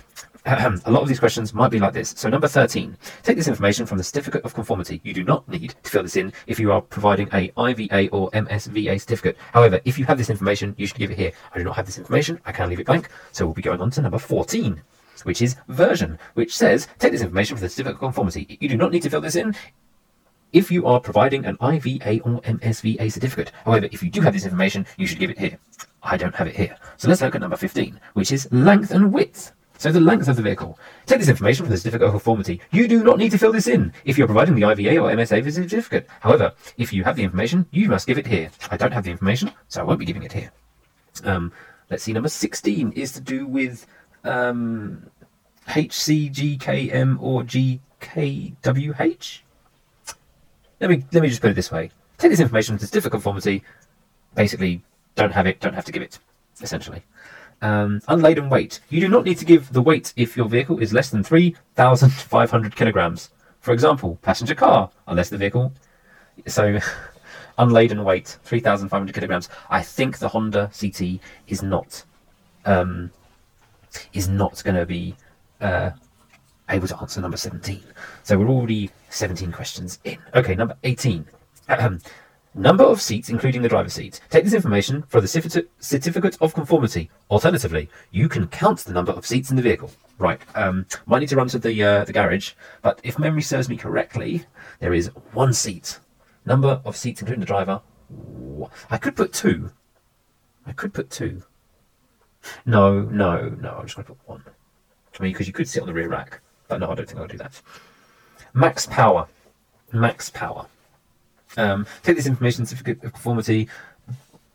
A 0.46 0.92
lot 0.92 1.02
of 1.02 1.08
these 1.08 1.20
questions 1.20 1.54
might 1.54 1.70
be 1.70 1.80
like 1.80 1.94
this. 1.94 2.14
So 2.18 2.30
number 2.30 2.48
13, 2.48 2.98
take 3.24 3.38
this 3.38 3.48
information 3.48 3.86
from 3.86 3.98
the 3.98 4.04
certificate 4.04 4.44
of 4.44 4.54
conformity. 4.54 5.00
You 5.04 5.14
do 5.14 5.24
not 5.24 5.48
need 5.48 5.76
to 5.84 5.90
fill 5.90 6.04
this 6.04 6.16
in 6.16 6.34
if 6.48 6.60
you 6.60 6.72
are 6.72 6.82
providing 6.82 7.30
a 7.34 7.52
IVA 7.58 8.10
or 8.10 8.32
MSVA 8.32 9.00
certificate. 9.00 9.38
However, 9.54 9.80
if 9.86 10.00
you 10.00 10.06
have 10.06 10.18
this 10.18 10.30
information, 10.30 10.74
you 10.78 10.88
should 10.88 10.98
give 10.98 11.12
it 11.12 11.18
here. 11.18 11.32
I 11.54 11.58
do 11.60 11.64
not 11.64 11.76
have 11.76 11.86
this 11.86 11.98
information. 11.98 12.40
I 12.46 12.52
can 12.52 12.70
leave 12.70 12.80
it 12.80 12.88
blank. 12.88 13.10
So 13.32 13.46
we'll 13.46 13.54
be 13.54 13.62
going 13.62 13.82
on 13.82 13.92
to 13.92 14.02
number 14.02 14.20
14 14.20 14.82
which 15.24 15.42
is 15.42 15.58
version, 15.68 16.18
which 16.36 16.56
says 16.56 16.88
take 16.98 17.12
this 17.12 17.22
information 17.22 17.58
from 17.58 17.64
the 17.64 17.70
certificate 17.70 17.96
of 17.96 18.00
conformity. 18.00 18.58
You 18.62 18.70
do 18.70 18.78
not 18.78 18.94
need 18.94 19.04
to 19.04 19.10
fill 19.10 19.20
this 19.20 19.36
in 19.36 19.54
if 20.54 20.72
you 20.72 20.86
are 20.86 21.00
providing 21.00 21.46
an 21.46 21.58
IVA 21.62 22.22
or 22.22 22.42
MSVA 22.42 23.12
certificate. 23.12 23.52
However, 23.66 23.88
if 23.92 24.02
you 24.02 24.10
do 24.10 24.22
have 24.22 24.34
this 24.34 24.46
information, 24.46 24.86
you 24.98 25.08
should 25.08 25.20
give 25.20 25.30
it 25.30 25.38
here. 25.38 25.60
I 26.02 26.18
don't 26.18 26.36
have 26.36 26.48
it 26.48 26.56
here. 26.56 26.76
So 26.98 27.08
let's 27.08 27.22
look 27.22 27.36
at 27.36 27.42
number 27.42 27.58
15, 27.58 28.00
which 28.14 28.32
is 28.32 28.52
length 28.52 28.92
and 28.92 29.14
width. 29.14 29.52
So 29.78 29.92
the 29.94 30.02
length 30.02 30.28
of 30.28 30.36
the 30.36 30.42
vehicle. 30.42 30.78
Take 31.06 31.20
this 31.20 31.30
information 31.30 31.66
from 31.66 31.72
the 31.72 31.78
certificate 31.78 32.08
of 32.08 32.12
conformity. 32.12 32.60
You 32.72 32.88
do 32.88 33.02
not 33.02 33.18
need 33.18 33.32
to 33.32 33.38
fill 33.38 33.54
this 33.54 33.68
in 33.68 33.94
if 34.04 34.18
you're 34.18 34.28
providing 34.28 34.56
the 34.56 34.66
IVA 34.66 34.98
or 34.98 35.10
MSA 35.10 35.50
certificate. 35.54 36.08
However, 36.20 36.54
if 36.78 36.92
you 36.92 37.06
have 37.06 37.16
the 37.16 37.24
information, 37.24 37.66
you 37.72 37.88
must 37.88 38.06
give 38.06 38.18
it 38.18 38.28
here. 38.28 38.52
I 38.72 38.78
don't 38.78 38.92
have 38.92 39.06
the 39.06 39.12
information, 39.12 39.54
so 39.70 39.80
I 39.80 39.86
won't 39.86 40.00
be 40.00 40.06
giving 40.06 40.24
it 40.24 40.34
here. 40.34 40.52
Um, 41.24 41.54
let's 41.90 42.04
see, 42.04 42.12
number 42.12 42.28
16 42.28 42.92
is 42.92 43.14
to 43.14 43.22
do 43.22 43.48
with 43.48 43.88
um, 44.26 45.10
HCGKM 45.68 47.22
or 47.22 47.44
GKWH. 47.44 49.40
Let 50.80 50.90
me 50.90 51.04
let 51.12 51.22
me 51.22 51.30
just 51.30 51.42
put 51.42 51.52
it 51.52 51.56
this 51.56 51.72
way: 51.72 51.92
take 52.18 52.32
this 52.32 52.40
information 52.40 52.80
certificate 52.80 53.08
of 53.08 53.12
conformity. 53.12 53.64
Basically, 54.36 54.82
don't 55.16 55.32
have 55.32 55.48
it, 55.48 55.60
don't 55.60 55.74
have 55.74 55.86
to 55.86 55.92
give 55.92 56.02
it. 56.02 56.20
Essentially, 56.62 57.04
um, 57.62 58.02
unladen 58.08 58.50
weight. 58.50 58.80
You 58.90 59.00
do 59.02 59.08
not 59.08 59.26
need 59.26 59.38
to 59.38 59.46
give 59.46 59.72
the 59.72 59.82
weight 59.82 60.14
if 60.16 60.36
your 60.38 60.48
vehicle 60.48 60.80
is 60.80 60.94
less 60.94 61.10
than 61.10 61.24
three 61.24 61.56
thousand 61.76 62.12
five 62.12 62.52
hundred 62.52 62.76
kilograms. 62.76 63.30
For 63.62 63.74
example, 63.74 64.18
passenger 64.22 64.56
car, 64.56 64.90
unless 65.08 65.30
the 65.30 65.38
vehicle. 65.38 65.74
So, 66.48 66.80
unladen 67.58 68.04
weight 68.04 68.38
three 68.44 68.60
thousand 68.60 68.90
five 68.90 69.00
hundred 69.00 69.16
kilograms. 69.16 69.50
I 69.70 69.82
think 69.82 70.20
the 70.20 70.30
Honda 70.30 70.72
CT 70.80 71.20
is 71.48 71.62
not 71.62 72.04
um, 72.66 73.12
is 74.14 74.28
not 74.28 74.64
going 74.64 74.76
to 74.76 74.86
be 74.86 75.16
uh, 75.62 75.92
able 76.70 76.88
to 76.88 76.98
answer 77.00 77.22
number 77.22 77.38
17. 77.38 77.84
So 78.24 78.38
we're 78.38 78.48
already 78.48 78.90
17 79.10 79.52
questions 79.52 80.00
in. 80.04 80.18
Okay, 80.34 80.56
number 80.56 80.76
18. 80.84 81.26
Number 82.56 82.84
of 82.84 83.00
seats, 83.00 83.30
including 83.30 83.62
the 83.62 83.70
driver's 83.70 83.94
seat. 83.94 84.20
Take 84.32 84.44
this 84.44 84.56
information 84.56 85.04
for 85.04 85.22
the 85.22 85.28
certificate 85.80 86.38
of 86.42 86.54
conformity. 86.56 87.12
Alternatively, 87.30 87.90
you 88.10 88.28
can 88.28 88.48
count 88.48 88.80
the 88.80 88.94
number 88.94 89.12
of 89.12 89.26
seats 89.26 89.52
in 89.52 89.56
the 89.56 89.62
vehicle. 89.62 89.92
Right. 90.18 90.42
Um, 90.56 90.88
might 91.06 91.20
need 91.20 91.30
to 91.30 91.36
run 91.36 91.48
to 91.50 91.60
the 91.60 91.84
uh, 91.84 92.04
the 92.06 92.12
garage, 92.12 92.54
but 92.82 93.00
if 93.04 93.20
memory 93.20 93.44
serves 93.44 93.70
me 93.70 93.78
correctly, 93.78 94.46
there 94.80 94.94
is 94.94 95.12
one 95.32 95.54
seat. 95.54 96.00
Number 96.46 96.82
of 96.84 96.98
seats, 96.98 97.22
including 97.22 97.42
the 97.42 97.46
driver. 97.46 97.82
I 98.90 98.98
could 98.98 99.16
put 99.16 99.32
two. 99.32 99.72
I 100.66 100.72
could 100.72 100.94
put 100.94 101.12
two. 101.12 101.44
No, 102.66 103.02
no, 103.02 103.50
no. 103.50 103.76
I'm 103.78 103.86
just 103.86 103.96
going 103.96 104.06
to 104.08 104.14
put 104.14 104.28
one. 104.28 104.44
I 105.20 105.24
mean, 105.24 105.34
because 105.34 105.48
you 105.48 105.54
could 105.54 105.70
sit 105.70 105.82
on 105.82 105.88
the 105.88 105.94
rear 105.94 106.10
rack, 106.10 106.42
but 106.68 106.80
no, 106.80 106.90
I 106.92 106.96
don't 106.96 107.08
think 107.08 107.20
I'll 107.20 107.28
do 107.28 107.38
that. 107.38 107.62
Max 108.54 108.86
power. 108.86 109.28
Max 109.92 110.30
power. 110.30 110.66
Um, 111.58 111.86
take 112.04 112.16
this 112.16 112.28
information 112.28 112.66
certificate 112.66 113.04
of 113.04 113.14
conformity. 113.14 113.68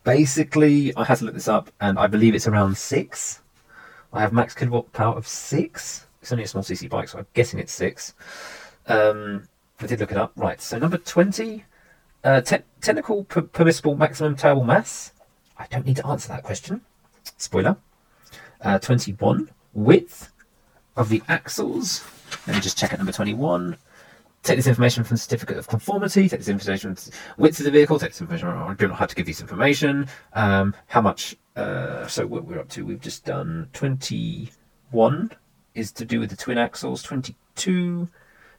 Basically, 0.05 0.95
I 0.97 1.05
had 1.05 1.19
to 1.19 1.25
look 1.25 1.35
this 1.35 1.49
up, 1.49 1.71
and 1.81 1.99
I 1.99 2.07
believe 2.07 2.35
it's 2.35 2.47
around 2.47 2.77
six. 2.77 3.41
I 4.13 4.21
have 4.21 4.33
max 4.33 4.55
kilowatt 4.55 4.93
power 4.93 5.17
of 5.17 5.27
six. 5.27 6.07
It's 6.23 6.31
only 6.31 6.45
a 6.45 6.49
small 6.49 6.63
CC 6.63 6.89
bike, 6.89 7.09
so 7.09 7.19
I'm 7.19 7.27
guessing 7.35 7.59
it's 7.59 7.73
six. 7.73 8.15
Um, 8.87 9.49
I 9.81 9.87
did 9.87 10.01
look 10.01 10.13
it 10.13 10.17
up. 10.19 10.33
Right, 10.37 10.61
so 10.61 10.79
number 10.79 10.99
20, 10.99 11.65
uh, 12.23 12.41
te- 12.41 12.59
technical 12.81 13.25
per- 13.25 13.43
permissible 13.43 13.97
maximum 13.97 14.37
towable 14.37 14.65
mass. 14.65 15.13
I 15.59 15.67
don't 15.67 15.87
need 15.87 15.97
to 15.97 16.07
answer 16.07 16.29
that 16.29 16.43
question. 16.43 16.83
Spoiler. 17.37 17.77
Uh, 18.61 18.79
21, 18.79 19.51
width 19.73 20.31
of 20.97 21.09
the 21.09 21.23
axles. 21.29 22.05
Let 22.47 22.57
me 22.57 22.61
just 22.61 22.77
check 22.77 22.93
at 22.93 22.99
number 22.99 23.13
21. 23.13 23.77
Take 24.43 24.57
this 24.57 24.67
information 24.67 25.03
from 25.05 25.17
certificate 25.17 25.57
of 25.57 25.67
conformity. 25.67 26.29
Take 26.29 26.41
this 26.41 26.49
information 26.49 26.95
from 26.95 27.13
width 27.39 27.59
of 27.59 27.65
the 27.65 27.71
vehicle. 27.71 27.99
Take 27.99 28.11
this 28.11 28.21
information. 28.21 28.49
I 28.49 28.75
don't 28.75 28.91
know 28.91 28.95
how 28.95 29.07
to 29.07 29.15
give 29.15 29.25
this 29.25 29.41
information. 29.41 30.07
Um, 30.35 30.75
how 30.89 31.01
much? 31.01 31.37
Uh, 31.57 32.07
so 32.07 32.27
what 32.27 32.45
we're 32.45 32.59
up 32.59 32.69
to? 32.71 32.85
We've 32.85 33.01
just 33.01 33.25
done 33.25 33.71
21 33.73 35.31
is 35.75 35.93
to 35.93 36.05
do 36.05 36.21
with 36.21 36.29
the 36.29 36.37
twin 36.37 36.59
axles. 36.59 37.03
22 37.03 38.09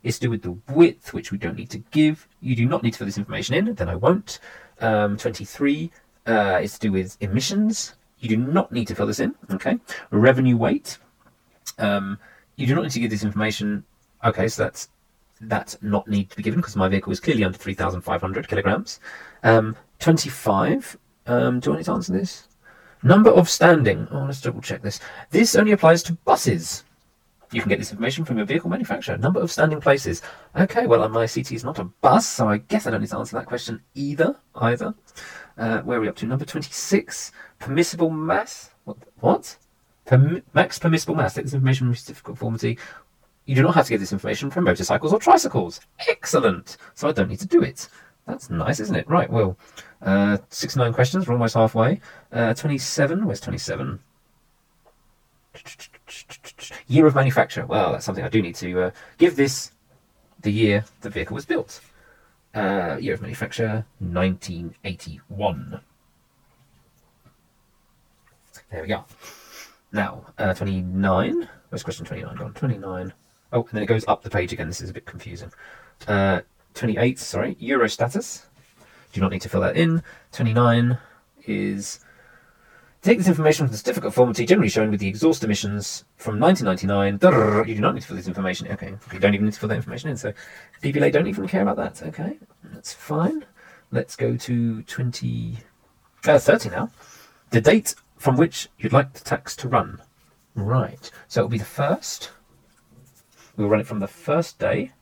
is 0.02 0.18
to 0.18 0.26
do 0.26 0.30
with 0.32 0.42
the 0.42 0.58
width, 0.74 1.14
which 1.14 1.32
we 1.32 1.38
don't 1.38 1.56
need 1.56 1.70
to 1.70 1.80
give. 1.92 2.28
You 2.42 2.56
do 2.56 2.66
not 2.66 2.82
need 2.82 2.92
to 2.94 2.98
fill 2.98 3.08
this 3.08 3.20
information 3.20 3.54
in. 3.54 3.76
Then 3.76 3.90
I 3.90 3.96
won't. 3.96 4.40
Um, 4.82 5.18
23 5.18 5.92
uh, 6.26 6.60
is 6.64 6.74
to 6.74 6.80
do 6.80 6.92
with 6.92 7.18
emissions. 7.22 7.94
You 8.20 8.30
do 8.30 8.38
not 8.38 8.72
need 8.72 8.88
to 8.88 8.96
fill 8.96 9.06
this 9.08 9.20
in. 9.20 9.36
Okay. 9.52 9.78
Revenue 10.10 10.58
weight. 10.58 10.98
Um, 11.78 12.18
you 12.56 12.68
do 12.68 12.76
not 12.76 12.84
need 12.84 12.92
to 12.92 13.00
give 13.00 13.12
this 13.12 13.24
information. 13.24 13.84
Okay, 14.24 14.48
so 14.48 14.64
that's 14.64 14.90
that 15.42 15.76
not 15.82 16.08
need 16.08 16.30
to 16.30 16.38
be 16.38 16.44
given 16.44 16.60
because 16.60 16.76
my 16.76 16.88
vehicle 16.88 17.12
is 17.12 17.20
clearly 17.20 17.44
under 17.44 17.58
3,500 17.58 18.48
kilograms. 18.48 19.00
Um, 19.44 19.76
25. 20.00 20.98
Um, 21.28 21.60
do 21.60 21.74
I 21.74 21.78
need 21.78 21.86
to 21.86 21.92
answer 21.92 22.14
this? 22.14 22.48
Number 23.04 23.30
of 23.30 23.50
standing. 23.50 24.08
Oh, 24.12 24.26
let's 24.26 24.42
double 24.42 24.62
check 24.62 24.82
this. 24.82 25.00
This 25.30 25.56
only 25.56 25.74
applies 25.74 26.02
to 26.04 26.14
buses. 26.14 26.84
You 27.52 27.62
can 27.62 27.70
get 27.70 27.80
this 27.80 27.92
information 27.92 28.26
from 28.26 28.38
your 28.38 28.46
vehicle 28.46 28.70
manufacturer. 28.70 29.18
Number 29.18 29.40
of 29.40 29.52
standing 29.52 29.80
places. 29.80 30.22
Okay, 30.56 30.88
well, 30.88 31.08
my 31.10 31.28
CT 31.28 31.52
is 31.52 31.64
not 31.64 31.80
a 31.80 31.84
bus, 31.84 32.28
so 32.28 32.50
I 32.50 32.58
guess 32.58 32.88
I 32.88 32.92
don't 32.92 33.02
need 33.02 33.10
to 33.12 33.18
answer 33.18 33.36
that 33.38 33.46
question 33.46 33.82
either. 33.94 34.36
Either. 34.56 34.96
Uh, 35.58 35.82
where 35.82 35.98
are 35.98 36.02
we 36.02 36.08
up 36.08 36.16
to? 36.18 36.26
Number 36.26 36.46
26. 36.46 37.32
Permissible 37.60 38.10
mass. 38.10 38.72
What? 38.86 38.98
What? 39.20 39.58
Max 40.54 40.78
permissible 40.80 41.16
mass. 41.16 41.34
Take 41.34 41.46
this 41.46 41.54
information 41.54 41.94
from 41.94 42.14
of 42.14 42.24
conformity. 42.24 42.78
You 43.46 43.56
do 43.56 43.64
not 43.64 43.76
have 43.76 43.86
to 43.86 43.92
give 43.92 44.00
this 44.00 44.14
information 44.14 44.50
for 44.50 44.62
motorcycles 44.62 45.14
or 45.14 45.20
tricycles. 45.20 45.82
Excellent. 46.08 46.78
So 46.94 47.08
I 47.08 47.12
don't 47.12 47.30
need 47.30 47.40
to 47.40 47.48
do 47.48 47.62
it. 47.62 47.90
That's 48.26 48.50
nice, 48.50 48.80
isn't 48.80 48.96
it? 48.96 49.08
Right, 49.08 49.30
well, 49.30 49.58
uh, 50.02 50.38
69 50.50 50.94
questions. 50.94 51.28
We're 51.28 51.34
almost 51.34 51.54
halfway. 51.54 52.02
Uh, 52.32 52.54
27. 52.54 53.26
Where's 53.26 53.40
27? 53.40 54.00
Year 56.88 57.06
of 57.06 57.16
manufacture. 57.16 57.66
Well, 57.66 57.92
that's 57.92 58.06
something 58.06 58.24
I 58.24 58.30
do 58.30 58.42
need 58.42 58.56
to 58.56 58.82
uh, 58.82 58.92
give 59.18 59.36
this 59.36 59.72
the 60.42 60.52
year 60.52 60.86
the 61.02 61.10
vehicle 61.10 61.36
was 61.36 61.46
built. 61.46 61.82
Uh, 62.54 62.98
year 63.00 63.14
of 63.14 63.22
manufacture 63.22 63.86
1981. 64.00 65.82
There 68.72 68.82
we 68.82 68.88
go. 68.88 69.06
Now, 69.96 70.26
uh, 70.38 70.54
29. 70.54 71.48
Where's 71.70 71.82
question 71.82 72.06
29 72.06 72.36
gone? 72.36 72.54
29. 72.54 73.14
Oh, 73.54 73.62
and 73.62 73.70
then 73.72 73.82
it 73.82 73.86
goes 73.86 74.04
up 74.10 74.24
the 74.24 74.30
page 74.30 74.52
again. 74.52 74.68
This 74.68 74.82
is 74.82 74.90
a 74.90 74.94
bit 74.94 75.06
confusing. 75.06 75.54
Uh, 76.06 76.42
28, 76.74 77.18
sorry, 77.18 77.56
Euro 77.60 77.88
status. 77.88 78.46
Do 79.14 79.22
not 79.22 79.32
need 79.32 79.42
to 79.44 79.48
fill 79.48 79.62
that 79.62 79.78
in. 79.78 80.04
29 80.34 80.98
is 81.46 82.02
take 83.04 83.20
this 83.20 83.30
information 83.30 83.68
from 83.68 83.78
certificate 83.78 84.08
of 84.08 84.14
conformity 84.14 84.46
generally 84.46 84.68
shown 84.68 84.92
with 84.92 85.00
the 85.00 85.08
exhaust 85.08 85.46
emissions 85.46 86.04
from 86.18 86.42
1999. 86.42 87.66
You 87.66 87.76
do 87.76 87.80
not 87.80 87.96
need 87.96 88.02
to 88.02 88.08
fill 88.08 88.18
this 88.18 88.28
information. 88.28 88.68
Okay, 88.68 88.98
you 89.14 89.20
don't 89.20 89.34
even 89.34 89.46
need 89.46 89.54
to 89.54 89.60
fill 89.62 89.70
that 89.70 89.78
information 89.78 90.10
in. 90.10 90.18
So 90.18 90.34
DVLA 90.84 91.14
don't 91.14 91.28
even 91.28 91.48
care 91.48 91.62
about 91.62 91.78
that. 91.78 92.06
Okay, 92.06 92.38
that's 92.74 92.92
fine. 92.92 93.46
Let's 93.92 94.18
go 94.18 94.36
to 94.36 94.82
20, 94.82 95.58
uh, 96.28 96.38
30 96.38 96.70
now. 96.70 96.90
The 97.52 97.62
date 97.62 97.96
from 98.26 98.38
which 98.38 98.70
you'd 98.80 98.92
like 98.92 99.14
the 99.14 99.20
tax 99.20 99.56
to 99.56 99.70
run. 99.70 100.02
Right. 100.56 101.12
So 101.28 101.42
it'll 101.42 101.50
be 101.50 101.60
the 101.60 101.64
first. 101.64 102.32
We'll 103.56 103.68
run 103.68 103.82
it 103.82 103.86
from 103.86 104.00
the 104.00 104.08
first 104.08 104.58
day 104.58 104.94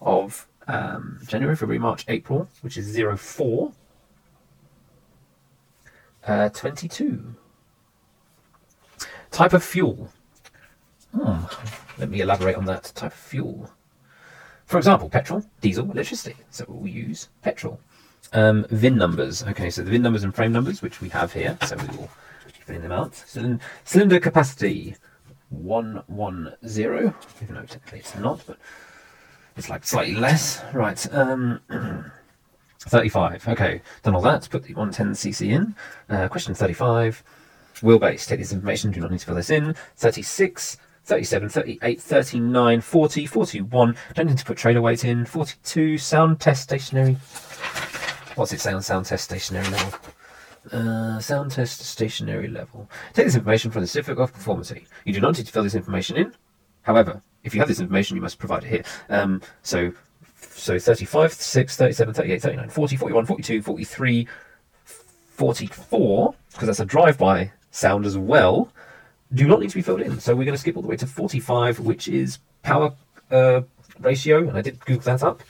of 0.00 0.46
um, 0.68 1.18
January, 1.26 1.56
February, 1.56 1.80
March, 1.80 2.04
April, 2.06 2.48
which 2.60 2.76
is 2.76 2.96
04. 2.96 3.72
Uh, 6.24 6.48
22. 6.50 7.34
Type 9.32 9.52
of 9.52 9.64
fuel. 9.64 10.12
Hmm. 11.12 11.46
Let 11.98 12.10
me 12.10 12.20
elaborate 12.20 12.54
on 12.54 12.66
that. 12.66 12.92
Type 12.94 13.10
of 13.10 13.18
fuel. 13.18 13.72
For 14.66 14.78
example, 14.78 15.08
petrol, 15.08 15.44
diesel, 15.60 15.90
electricity. 15.90 16.36
So 16.50 16.64
we'll 16.68 16.86
use 16.86 17.28
petrol. 17.42 17.80
Um, 18.32 18.66
VIN 18.70 18.96
numbers. 18.96 19.42
Okay, 19.42 19.68
so 19.68 19.82
the 19.82 19.90
VIN 19.90 20.02
numbers 20.02 20.22
and 20.22 20.32
frame 20.32 20.52
numbers, 20.52 20.80
which 20.80 21.00
we 21.00 21.08
have 21.08 21.32
here. 21.32 21.58
So 21.66 21.74
we 21.74 21.96
will 21.96 22.10
fill 22.66 22.80
them 22.80 22.92
out. 22.92 23.12
Cylind- 23.12 23.60
cylinder 23.84 24.20
capacity 24.20 24.96
110. 25.50 27.14
Even 27.42 27.54
though 27.54 27.62
technically 27.62 28.00
it's 28.00 28.16
not, 28.16 28.42
but 28.46 28.58
it's 29.56 29.70
like 29.70 29.84
slightly 29.84 30.16
less. 30.16 30.62
Right. 30.74 31.14
Um, 31.14 31.60
35. 32.80 33.48
Okay, 33.48 33.82
done 34.02 34.14
all 34.14 34.20
that. 34.22 34.48
Put 34.50 34.64
the 34.64 34.74
110cc 34.74 35.50
in. 35.50 35.74
Uh, 36.08 36.28
question 36.28 36.54
35. 36.54 37.22
Wheelbase. 37.76 38.26
Take 38.26 38.40
this 38.40 38.52
information. 38.52 38.90
Do 38.90 39.00
not 39.00 39.10
need 39.10 39.20
to 39.20 39.26
fill 39.26 39.34
this 39.34 39.50
in. 39.50 39.74
36. 39.96 40.78
37, 41.04 41.48
38, 41.48 42.00
39, 42.00 42.80
40, 42.80 43.26
41. 43.26 43.96
Don't 44.14 44.26
need 44.26 44.38
to 44.38 44.44
put 44.44 44.56
trailer 44.56 44.82
weight 44.82 45.04
in. 45.04 45.24
42. 45.24 45.98
Sound 45.98 46.40
test 46.40 46.64
stationary. 46.64 47.16
What's 48.34 48.52
it 48.52 48.58
say 48.58 48.72
on 48.72 48.82
sound 48.82 49.06
test 49.06 49.24
stationary 49.24 49.68
level? 49.68 50.00
Uh, 50.72 51.20
sound 51.20 51.52
test 51.52 51.80
stationary 51.80 52.48
level. 52.48 52.90
Take 53.12 53.26
this 53.26 53.36
information 53.36 53.70
from 53.70 53.82
the 53.82 53.86
certificate 53.86 54.22
of 54.22 54.32
conformity. 54.32 54.86
You 55.04 55.12
do 55.12 55.20
not 55.20 55.36
need 55.36 55.46
to 55.46 55.52
fill 55.52 55.62
this 55.62 55.76
information 55.76 56.16
in. 56.16 56.34
However, 56.82 57.22
if 57.44 57.54
you 57.54 57.60
have 57.60 57.68
this 57.68 57.80
information, 57.80 58.16
you 58.16 58.22
must 58.22 58.38
provide 58.38 58.64
it 58.64 58.68
here. 58.68 58.84
Um, 59.08 59.42
so, 59.62 59.92
so 60.40 60.78
35, 60.78 61.32
6, 61.32 61.76
37, 61.76 62.14
38, 62.14 62.42
39, 62.42 62.68
40, 62.68 62.96
41, 62.96 63.26
42, 63.26 63.62
43, 63.62 64.28
44, 64.84 66.34
because 66.52 66.66
that's 66.66 66.80
a 66.80 66.84
drive-by 66.84 67.52
sound 67.70 68.06
as 68.06 68.18
well, 68.18 68.72
do 69.34 69.46
not 69.46 69.60
need 69.60 69.70
to 69.70 69.76
be 69.76 69.82
filled 69.82 70.00
in. 70.00 70.18
So 70.18 70.34
we're 70.34 70.44
going 70.44 70.54
to 70.54 70.60
skip 70.60 70.76
all 70.76 70.82
the 70.82 70.88
way 70.88 70.96
to 70.96 71.06
45, 71.06 71.80
which 71.80 72.08
is 72.08 72.38
power 72.62 72.92
uh, 73.30 73.62
ratio, 74.00 74.48
and 74.48 74.56
I 74.56 74.62
did 74.62 74.84
Google 74.84 75.02
that 75.02 75.22
up, 75.22 75.42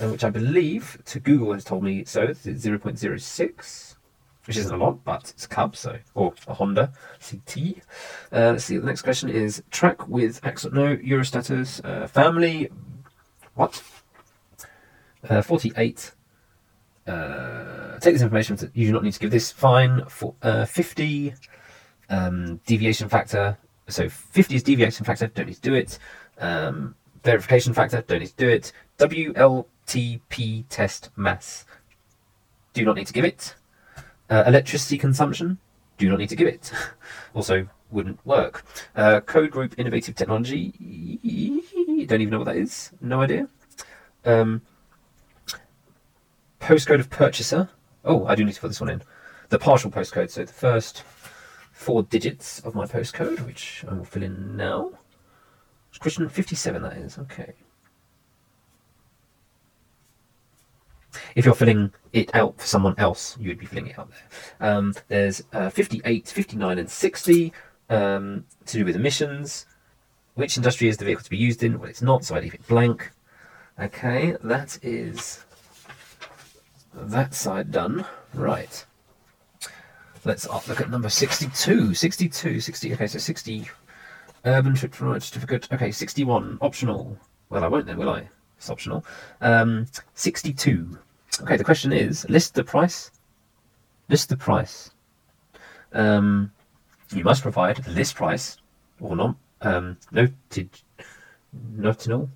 uh, 0.00 0.08
which 0.08 0.24
I 0.24 0.30
believe 0.30 1.00
to 1.06 1.20
Google 1.20 1.52
has 1.52 1.64
told 1.64 1.84
me 1.84 2.04
so. 2.04 2.22
It's 2.22 2.44
0.06 2.44 3.93
which 4.46 4.56
isn't 4.58 4.74
a 4.74 4.82
lot, 4.82 5.02
but 5.04 5.30
it's 5.30 5.46
a 5.46 5.48
cab, 5.48 5.74
so 5.74 5.96
or 6.14 6.34
a 6.46 6.54
Honda 6.54 6.92
CT. 7.26 7.78
Uh, 8.32 8.52
let's 8.52 8.64
see. 8.64 8.76
The 8.76 8.86
next 8.86 9.02
question 9.02 9.30
is 9.30 9.62
track 9.70 10.06
with 10.08 10.40
axle. 10.44 10.70
No 10.72 10.96
Eurostatus. 10.96 11.84
Uh, 11.84 12.06
family. 12.06 12.70
What? 13.54 13.82
Uh, 15.28 15.40
Forty-eight. 15.40 16.12
Uh, 17.06 17.98
take 18.00 18.14
this 18.14 18.22
information. 18.22 18.58
You 18.74 18.86
do 18.88 18.92
not 18.92 19.02
need 19.02 19.14
to 19.14 19.20
give 19.20 19.30
this. 19.30 19.50
Fine. 19.50 20.04
For 20.08 20.34
uh, 20.42 20.66
fifty. 20.66 21.34
Um, 22.10 22.60
deviation 22.66 23.08
factor. 23.08 23.56
So 23.88 24.08
fifty 24.10 24.56
is 24.56 24.62
deviation 24.62 25.06
factor. 25.06 25.26
Don't 25.28 25.46
need 25.46 25.54
to 25.54 25.60
do 25.62 25.74
it. 25.74 25.98
Um, 26.38 26.94
verification 27.22 27.72
factor. 27.72 28.02
Don't 28.02 28.20
need 28.20 28.28
to 28.28 28.36
do 28.36 28.48
it. 28.48 28.72
WLTP 28.98 30.64
test 30.68 31.10
mass. 31.16 31.64
Do 32.74 32.84
not 32.84 32.96
need 32.96 33.06
to 33.06 33.12
give 33.12 33.24
it. 33.24 33.54
Uh, 34.30 34.44
electricity 34.46 34.96
consumption, 34.96 35.58
do 35.98 36.08
not 36.08 36.18
need 36.18 36.28
to 36.30 36.36
give 36.36 36.48
it. 36.48 36.72
also, 37.34 37.68
wouldn't 37.90 38.24
work. 38.26 38.64
Uh, 38.96 39.20
code 39.20 39.50
group 39.50 39.74
innovative 39.78 40.14
technology, 40.14 40.72
don't 42.06 42.20
even 42.20 42.30
know 42.30 42.38
what 42.38 42.46
that 42.46 42.56
is. 42.56 42.90
No 43.00 43.22
idea. 43.22 43.48
Um, 44.24 44.62
postcode 46.60 47.00
of 47.00 47.10
purchaser. 47.10 47.68
Oh, 48.04 48.26
I 48.26 48.34
do 48.34 48.44
need 48.44 48.54
to 48.54 48.60
put 48.60 48.68
this 48.68 48.80
one 48.80 48.90
in. 48.90 49.02
The 49.50 49.58
partial 49.58 49.90
postcode, 49.90 50.30
so 50.30 50.44
the 50.44 50.52
first 50.52 51.04
four 51.72 52.02
digits 52.02 52.60
of 52.60 52.74
my 52.74 52.86
postcode, 52.86 53.44
which 53.46 53.84
I 53.88 53.94
will 53.94 54.04
fill 54.04 54.22
in 54.22 54.56
now. 54.56 54.92
It's 55.90 55.98
Christian 55.98 56.28
57, 56.28 56.82
that 56.82 56.94
is. 56.94 57.18
Okay. 57.18 57.54
If 61.34 61.44
you're 61.44 61.54
filling 61.54 61.92
it 62.12 62.34
out 62.34 62.60
for 62.60 62.66
someone 62.66 62.94
else, 62.98 63.36
you 63.38 63.48
would 63.48 63.58
be 63.58 63.66
filling 63.66 63.88
it 63.88 63.98
out 63.98 64.10
there. 64.10 64.68
Um, 64.68 64.94
there's 65.08 65.42
uh, 65.52 65.70
58, 65.70 66.28
59, 66.28 66.78
and 66.78 66.90
60 66.90 67.52
um, 67.90 68.44
to 68.66 68.78
do 68.78 68.84
with 68.84 68.96
emissions. 68.96 69.66
Which 70.34 70.56
industry 70.56 70.88
is 70.88 70.96
the 70.96 71.04
vehicle 71.04 71.24
to 71.24 71.30
be 71.30 71.36
used 71.36 71.62
in? 71.62 71.78
Well, 71.78 71.88
it's 71.88 72.02
not, 72.02 72.24
so 72.24 72.34
I 72.34 72.40
leave 72.40 72.54
it 72.54 72.66
blank. 72.66 73.10
Okay, 73.78 74.36
that 74.42 74.78
is 74.82 75.44
that 76.94 77.34
side 77.34 77.70
done. 77.70 78.04
Right. 78.32 78.84
Let's 80.24 80.46
look 80.68 80.80
at 80.80 80.90
number 80.90 81.08
62. 81.08 81.94
62, 81.94 82.60
60. 82.60 82.92
Okay, 82.94 83.06
so 83.06 83.18
60. 83.18 83.68
Urban 84.44 84.74
trip 84.74 84.94
for 84.94 85.18
certificate. 85.20 85.68
Okay, 85.72 85.90
61. 85.90 86.58
Optional. 86.60 87.18
Well, 87.50 87.64
I 87.64 87.68
won't 87.68 87.86
then, 87.86 87.98
will 87.98 88.10
I? 88.10 88.28
It's 88.56 88.70
optional. 88.70 89.04
Um, 89.40 89.86
62. 90.14 90.98
Okay, 91.42 91.56
the 91.56 91.64
question 91.64 91.92
is 91.92 92.28
list 92.28 92.54
the 92.54 92.64
price. 92.64 93.10
List 94.08 94.28
the 94.28 94.36
price. 94.36 94.90
Um, 95.92 96.52
you 97.10 97.24
must 97.24 97.42
provide 97.42 97.76
the 97.76 97.90
list 97.90 98.14
price 98.14 98.58
or 99.00 99.16
not 99.16 99.36
um, 99.62 99.96
noted 100.12 100.70
notinal. 101.76 102.30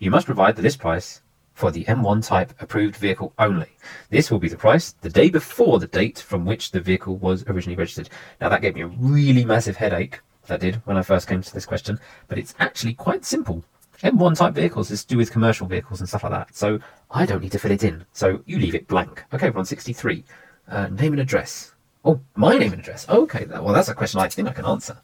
You 0.00 0.10
must 0.10 0.26
provide 0.26 0.56
the 0.56 0.62
list 0.62 0.78
price 0.78 1.22
for 1.54 1.70
the 1.70 1.84
M1 1.84 2.26
type 2.26 2.52
approved 2.60 2.96
vehicle 2.96 3.32
only. 3.38 3.70
This 4.10 4.30
will 4.30 4.38
be 4.38 4.48
the 4.48 4.56
price 4.56 4.92
the 5.00 5.08
day 5.08 5.30
before 5.30 5.78
the 5.78 5.86
date 5.86 6.18
from 6.18 6.44
which 6.44 6.70
the 6.70 6.80
vehicle 6.80 7.16
was 7.16 7.44
originally 7.46 7.76
registered. 7.76 8.10
Now 8.40 8.48
that 8.48 8.62
gave 8.62 8.74
me 8.74 8.82
a 8.82 8.88
really 8.88 9.44
massive 9.44 9.76
headache. 9.76 10.20
That 10.48 10.60
did 10.60 10.76
when 10.84 10.96
I 10.96 11.02
first 11.02 11.26
came 11.26 11.42
to 11.42 11.54
this 11.54 11.66
question, 11.66 11.98
but 12.28 12.38
it's 12.38 12.54
actually 12.60 12.94
quite 12.94 13.24
simple. 13.24 13.64
M1 14.02 14.36
type 14.36 14.54
vehicles 14.54 14.90
is 14.90 15.02
to 15.02 15.08
do 15.08 15.16
with 15.16 15.30
commercial 15.30 15.66
vehicles 15.66 16.00
and 16.00 16.08
stuff 16.08 16.22
like 16.22 16.32
that. 16.32 16.54
So 16.54 16.78
I 17.10 17.26
don't 17.26 17.42
need 17.42 17.52
to 17.52 17.58
fill 17.58 17.70
it 17.70 17.84
in. 17.84 18.04
So 18.12 18.42
you 18.46 18.58
leave 18.58 18.74
it 18.74 18.88
blank. 18.88 19.24
Okay, 19.32 19.50
we're 19.50 19.58
on 19.58 19.64
63. 19.64 20.24
Uh, 20.68 20.88
name 20.88 21.12
and 21.12 21.20
address. 21.20 21.72
Oh, 22.04 22.20
my 22.34 22.58
name 22.58 22.72
and 22.72 22.80
address. 22.80 23.08
Okay, 23.08 23.46
well, 23.46 23.72
that's 23.72 23.88
a 23.88 23.94
question 23.94 24.20
I 24.20 24.28
think 24.28 24.48
I 24.48 24.52
can 24.52 24.66
answer. 24.66 24.98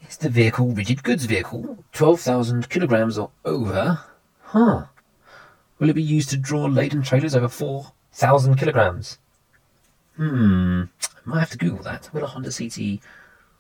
Is 0.08 0.18
the 0.18 0.30
vehicle 0.30 0.68
rigid 0.68 1.04
goods 1.04 1.26
vehicle 1.26 1.84
12,000 1.94 2.70
kilograms 2.70 3.18
or 3.18 3.32
over? 3.46 4.00
Huh. 4.42 4.86
Will 5.80 5.90
it 5.90 5.94
be 5.94 6.04
used 6.04 6.30
to 6.30 6.38
draw 6.38 6.66
laden 6.66 7.02
trailers 7.02 7.36
over 7.36 7.48
4,000 7.48 8.56
kilograms? 8.56 9.18
Hmm. 10.18 10.84
I 11.04 11.30
might 11.30 11.40
have 11.40 11.50
to 11.52 11.58
Google 11.58 11.84
that. 11.84 12.10
Will 12.14 12.24
a 12.24 12.28
Honda 12.28 12.52
CT 12.52 13.00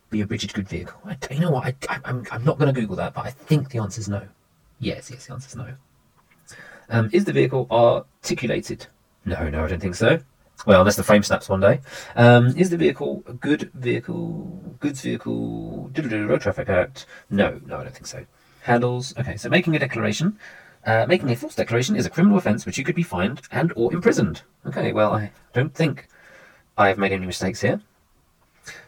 be 0.09 0.21
a 0.21 0.25
rigid 0.25 0.53
good 0.53 0.67
vehicle? 0.67 0.99
I, 1.05 1.17
you 1.31 1.39
know 1.39 1.51
what? 1.51 1.65
I, 1.65 1.75
I, 1.89 1.99
I'm, 2.05 2.25
I'm 2.31 2.43
not 2.43 2.59
going 2.59 2.73
to 2.73 2.79
Google 2.79 2.97
that, 2.97 3.13
but 3.13 3.25
I 3.25 3.31
think 3.31 3.69
the 3.69 3.79
answer 3.79 4.01
is 4.01 4.09
no. 4.09 4.27
Yes, 4.79 5.09
yes, 5.09 5.27
the 5.27 5.33
answer 5.33 5.47
is 5.47 5.55
no. 5.55 5.73
Um, 6.89 7.09
is 7.13 7.25
the 7.25 7.33
vehicle 7.33 7.67
articulated? 7.71 8.87
No, 9.25 9.49
no, 9.49 9.63
I 9.63 9.67
don't 9.67 9.79
think 9.79 9.95
so. 9.95 10.19
Well, 10.65 10.81
unless 10.81 10.95
the 10.95 11.03
frame 11.03 11.23
snaps 11.23 11.49
one 11.49 11.59
day. 11.59 11.81
Um, 12.15 12.55
is 12.55 12.69
the 12.69 12.77
vehicle 12.77 13.23
a 13.27 13.33
good 13.33 13.71
vehicle, 13.73 14.75
goods 14.79 15.01
vehicle, 15.01 15.91
road 15.95 16.41
traffic 16.41 16.69
act? 16.69 17.07
No, 17.29 17.59
no, 17.65 17.77
I 17.77 17.83
don't 17.83 17.93
think 17.93 18.05
so. 18.05 18.25
Handles. 18.61 19.17
Okay, 19.17 19.37
so 19.37 19.49
making 19.49 19.75
a 19.75 19.79
declaration. 19.79 20.37
Uh, 20.85 21.05
making 21.07 21.29
a 21.29 21.35
false 21.35 21.55
declaration 21.55 21.95
is 21.95 22.05
a 22.05 22.09
criminal 22.09 22.37
offence 22.37 22.65
which 22.65 22.77
you 22.77 22.83
could 22.83 22.95
be 22.95 23.03
fined 23.03 23.41
and 23.51 23.71
or 23.75 23.93
imprisoned. 23.93 24.41
Okay, 24.65 24.91
well, 24.91 25.13
I 25.13 25.31
don't 25.53 25.73
think 25.73 26.07
I 26.77 26.87
have 26.87 26.97
made 26.97 27.11
any 27.11 27.25
mistakes 27.25 27.61
here. 27.61 27.81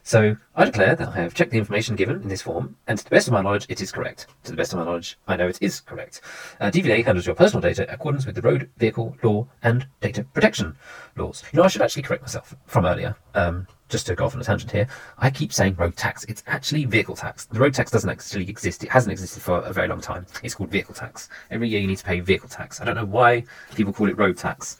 So 0.03 0.35
I 0.55 0.65
declare 0.65 0.95
that 0.95 1.09
I 1.09 1.15
have 1.15 1.33
checked 1.33 1.51
the 1.51 1.57
information 1.57 1.95
given 1.95 2.21
in 2.21 2.27
this 2.27 2.41
form, 2.41 2.75
and 2.87 2.97
to 2.97 3.03
the 3.03 3.09
best 3.09 3.27
of 3.27 3.33
my 3.33 3.41
knowledge, 3.41 3.65
it 3.69 3.81
is 3.81 3.91
correct. 3.91 4.27
To 4.43 4.51
the 4.51 4.57
best 4.57 4.73
of 4.73 4.79
my 4.79 4.85
knowledge, 4.85 5.17
I 5.27 5.35
know 5.35 5.47
it 5.47 5.57
is 5.61 5.79
correct. 5.79 6.21
Uh, 6.59 6.69
DVLA 6.69 7.03
handles 7.05 7.25
your 7.25 7.35
personal 7.35 7.61
data 7.61 7.87
in 7.87 7.89
accordance 7.89 8.25
with 8.25 8.35
the 8.35 8.41
road 8.41 8.69
vehicle 8.77 9.15
law 9.23 9.47
and 9.63 9.87
data 10.01 10.25
protection 10.33 10.75
laws. 11.15 11.43
You 11.51 11.57
know, 11.57 11.63
I 11.63 11.69
should 11.69 11.81
actually 11.81 12.03
correct 12.03 12.21
myself 12.21 12.55
from 12.65 12.85
earlier. 12.85 13.15
Um, 13.33 13.67
just 13.89 14.07
to 14.07 14.15
go 14.15 14.25
off 14.25 14.35
on 14.35 14.41
a 14.41 14.43
tangent 14.43 14.71
here, 14.71 14.87
I 15.19 15.29
keep 15.29 15.53
saying 15.53 15.75
road 15.75 15.95
tax. 15.95 16.23
It's 16.25 16.43
actually 16.47 16.85
vehicle 16.85 17.15
tax. 17.15 17.45
The 17.45 17.59
road 17.59 17.73
tax 17.73 17.91
doesn't 17.91 18.09
actually 18.09 18.49
exist. 18.49 18.83
It 18.83 18.89
hasn't 18.89 19.11
existed 19.11 19.41
for 19.41 19.59
a 19.59 19.71
very 19.71 19.87
long 19.87 20.01
time. 20.01 20.25
It's 20.43 20.55
called 20.55 20.71
vehicle 20.71 20.95
tax. 20.95 21.29
Every 21.51 21.69
year 21.69 21.79
you 21.79 21.87
need 21.87 21.99
to 21.99 22.03
pay 22.03 22.19
vehicle 22.19 22.49
tax. 22.49 22.81
I 22.81 22.85
don't 22.85 22.95
know 22.95 23.05
why 23.05 23.45
people 23.75 23.93
call 23.93 24.09
it 24.09 24.17
road 24.17 24.37
tax, 24.37 24.77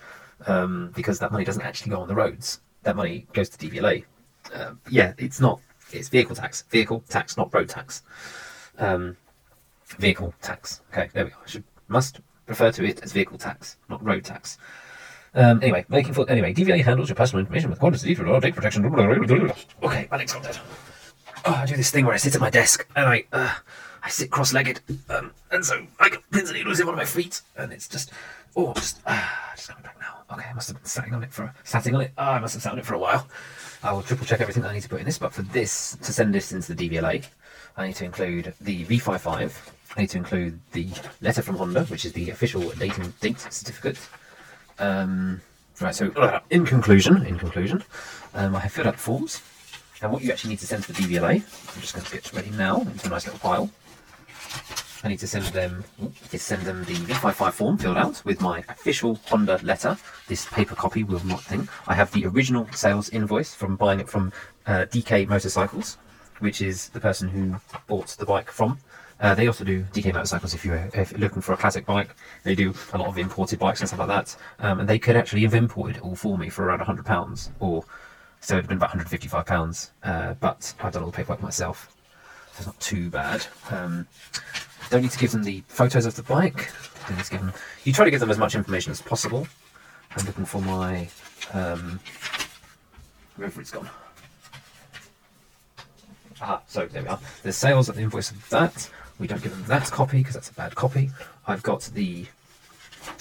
um, 0.47 0.91
because 0.95 1.19
that 1.19 1.31
money 1.31 1.45
doesn't 1.45 1.61
actually 1.61 1.91
go 1.91 2.01
on 2.01 2.07
the 2.07 2.15
roads. 2.15 2.61
That 2.83 2.95
money 2.95 3.27
goes 3.33 3.49
to 3.49 3.57
DVLA 3.57 4.03
uh, 4.53 4.73
yeah, 4.89 5.13
it's 5.17 5.39
not. 5.39 5.59
It's 5.91 6.09
vehicle 6.09 6.35
tax. 6.35 6.63
Vehicle 6.69 7.03
tax, 7.09 7.37
not 7.37 7.53
road 7.53 7.69
tax. 7.69 8.03
Um, 8.77 9.17
vehicle 9.97 10.33
tax. 10.41 10.81
Okay, 10.91 11.09
there 11.13 11.25
we 11.25 11.31
go. 11.31 11.37
I 11.45 11.49
should 11.49 11.63
must 11.87 12.21
refer 12.47 12.71
to 12.71 12.83
it 12.85 13.01
as 13.03 13.11
vehicle 13.11 13.37
tax, 13.37 13.77
not 13.89 14.03
road 14.03 14.23
tax. 14.23 14.57
Um, 15.35 15.61
anyway, 15.63 15.85
making 15.89 16.13
for 16.13 16.29
Anyway, 16.29 16.53
DVLA 16.53 16.83
handles 16.83 17.09
your 17.09 17.15
personal 17.15 17.39
information 17.39 17.69
with 17.69 17.79
quantity 17.79 18.13
for 18.13 18.23
data 18.39 18.53
protection. 18.53 18.85
Okay, 18.85 20.07
my 20.11 20.17
leg's 20.17 20.33
got 20.33 20.43
dead. 20.43 20.57
Oh, 21.45 21.53
I 21.53 21.65
do 21.65 21.75
this 21.75 21.91
thing 21.91 22.05
where 22.05 22.13
I 22.13 22.17
sit 22.17 22.35
at 22.35 22.41
my 22.41 22.49
desk 22.49 22.87
and 22.95 23.05
I 23.05 23.25
uh, 23.31 23.53
I 24.03 24.09
sit 24.09 24.29
cross-legged, 24.29 24.81
um, 25.09 25.31
and 25.51 25.65
so 25.65 25.85
I 25.99 26.09
got 26.09 26.29
pins 26.31 26.49
and 26.49 26.57
needles 26.57 26.79
in 26.79 26.85
one 26.85 26.93
of 26.93 26.97
my 26.97 27.05
feet, 27.05 27.41
and 27.57 27.71
it's 27.71 27.87
just 27.87 28.11
oh, 28.55 28.73
just 28.73 29.01
uh, 29.05 29.27
just 29.55 29.69
coming 29.69 29.83
back 29.83 29.97
now. 29.99 30.23
Okay, 30.35 30.47
I 30.49 30.53
must 30.53 30.69
have 30.69 30.77
been 30.77 30.85
sitting 30.85 31.13
on 31.13 31.23
it 31.23 31.33
for 31.33 31.53
sitting 31.63 31.95
on 31.95 32.01
it. 32.01 32.11
Oh, 32.17 32.23
I 32.23 32.39
must 32.39 32.53
have 32.53 32.63
sat 32.63 32.73
on 32.73 32.79
it 32.79 32.85
for 32.85 32.93
a 32.93 32.99
while. 32.99 33.27
I 33.83 33.91
will 33.91 34.01
triple 34.01 34.25
check 34.25 34.39
everything 34.39 34.63
that 34.63 34.69
I 34.69 34.73
need 34.73 34.83
to 34.83 34.89
put 34.89 35.01
in 35.01 35.05
this, 35.05 35.17
but 35.17 35.33
for 35.33 35.41
this, 35.41 35.97
to 35.97 36.13
send 36.13 36.33
this 36.33 36.53
into 36.53 36.73
the 36.73 36.89
DVLA, 36.89 37.25
I 37.75 37.87
need 37.87 37.95
to 37.97 38.05
include 38.05 38.53
the 38.61 38.85
V55, 38.85 39.71
I 39.97 40.01
need 40.01 40.09
to 40.11 40.17
include 40.17 40.59
the 40.71 40.87
letter 41.21 41.41
from 41.41 41.57
Honda, 41.57 41.83
which 41.85 42.05
is 42.05 42.13
the 42.13 42.29
official 42.29 42.69
date 42.71 42.97
and 42.97 43.19
date 43.19 43.39
certificate. 43.39 43.99
Um, 44.79 45.41
right, 45.81 45.93
so 45.93 46.11
uh, 46.11 46.39
in 46.49 46.65
conclusion, 46.65 47.25
in 47.25 47.37
conclusion, 47.37 47.83
um, 48.33 48.55
I 48.55 48.59
have 48.59 48.71
filled 48.71 48.87
out 48.87 48.93
the 48.93 48.99
forms, 48.99 49.41
and 50.01 50.13
what 50.13 50.23
you 50.23 50.31
actually 50.31 50.51
need 50.51 50.59
to 50.59 50.67
send 50.67 50.85
to 50.85 50.93
the 50.93 51.01
DVLA, 51.01 51.35
I'm 51.75 51.81
just 51.81 51.93
going 51.93 52.05
to 52.05 52.11
get 52.11 52.31
ready 52.31 52.51
now 52.51 52.79
into 52.79 53.07
a 53.07 53.09
nice 53.09 53.25
little 53.25 53.39
pile. 53.39 53.69
I 55.03 55.09
need 55.09 55.19
to 55.19 55.27
send 55.27 55.45
them 55.47 55.83
is 56.31 56.41
send 56.41 56.63
them 56.63 56.83
the 56.85 56.93
V55 56.93 57.51
form 57.51 57.77
filled 57.77 57.97
out 57.97 58.23
with 58.23 58.39
my 58.39 58.59
official 58.69 59.19
Honda 59.25 59.59
letter. 59.61 59.97
This 60.27 60.45
paper 60.45 60.75
copy 60.75 61.03
will 61.03 61.23
not 61.25 61.41
think. 61.41 61.69
I 61.87 61.93
have 61.93 62.11
the 62.13 62.25
original 62.25 62.67
sales 62.71 63.09
invoice 63.09 63.53
from 63.53 63.75
buying 63.75 63.99
it 63.99 64.07
from 64.07 64.31
uh, 64.65 64.85
DK 64.89 65.27
Motorcycles, 65.27 65.97
which 66.39 66.61
is 66.61 66.89
the 66.89 67.01
person 67.01 67.27
who 67.27 67.55
bought 67.87 68.07
the 68.09 68.25
bike 68.25 68.49
from. 68.49 68.77
Uh, 69.19 69.35
they 69.35 69.47
also 69.47 69.63
do 69.63 69.83
DK 69.93 70.13
Motorcycles 70.13 70.53
if 70.53 70.63
you're, 70.63 70.89
if 70.93 71.11
you're, 71.11 71.19
looking 71.19 71.41
for 71.41 71.53
a 71.53 71.57
classic 71.57 71.85
bike. 71.85 72.15
They 72.43 72.55
do 72.55 72.73
a 72.93 72.97
lot 72.97 73.09
of 73.09 73.17
imported 73.17 73.59
bikes 73.59 73.81
and 73.81 73.89
stuff 73.89 73.99
like 73.99 74.07
that. 74.07 74.35
Um, 74.59 74.79
and 74.79 74.89
they 74.89 74.99
could 74.99 75.17
actually 75.17 75.41
have 75.43 75.53
imported 75.53 75.97
it 75.97 76.01
all 76.01 76.15
for 76.15 76.37
me 76.37 76.49
for 76.49 76.65
around 76.65 76.79
£100 76.79 77.49
or 77.59 77.83
so 78.39 78.57
it'd 78.57 78.67
been 78.67 78.77
about 78.77 78.91
£155. 78.91 79.89
Uh, 80.03 80.33
but 80.33 80.73
I've 80.81 80.91
done 80.91 81.03
all 81.03 81.11
the 81.11 81.15
paperwork 81.15 81.41
myself. 81.41 81.95
So 82.51 82.57
it's 82.57 82.65
not 82.67 82.79
too 82.81 83.09
bad. 83.09 83.45
Um, 83.71 84.05
don't 84.93 85.01
need 85.01 85.11
to 85.11 85.17
give 85.17 85.31
them 85.31 85.41
the 85.41 85.63
photos 85.69 86.05
of 86.05 86.15
the 86.15 86.21
bike. 86.21 86.71
Don't 87.07 87.17
need 87.17 87.25
to 87.25 87.31
give 87.31 87.41
them. 87.41 87.51
You 87.83 87.93
try 87.93 88.05
to 88.05 88.11
give 88.11 88.19
them 88.19 88.29
as 88.29 88.37
much 88.37 88.53
information 88.53 88.91
as 88.91 89.01
possible. 89.01 89.47
I'm 90.15 90.23
looking 90.27 90.45
for 90.45 90.61
my 90.61 91.09
um, 91.51 91.99
wherever 93.35 93.59
it's 93.59 93.71
gone. 93.71 93.89
Ah, 96.39 96.61
so 96.67 96.85
there 96.85 97.01
we 97.01 97.07
are. 97.07 97.19
The 97.41 97.51
sales 97.51 97.89
of 97.89 97.95
the 97.95 98.03
invoice 98.03 98.29
of 98.29 98.47
that. 98.49 98.87
We 99.17 99.25
don't 99.25 99.41
give 99.41 99.51
them 99.51 99.63
that 99.65 99.89
copy 99.89 100.19
because 100.19 100.35
that's 100.35 100.51
a 100.51 100.53
bad 100.53 100.75
copy. 100.75 101.09
I've 101.47 101.63
got 101.63 101.81
the 101.95 102.27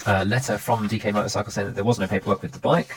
uh, 0.05 0.25
letter 0.27 0.59
from 0.59 0.87
DK 0.87 1.11
Motorcycle 1.11 1.51
saying 1.51 1.69
that 1.69 1.75
there 1.75 1.83
was 1.83 1.97
no 1.97 2.05
paperwork 2.05 2.43
with 2.43 2.51
the 2.51 2.59
bike. 2.59 2.95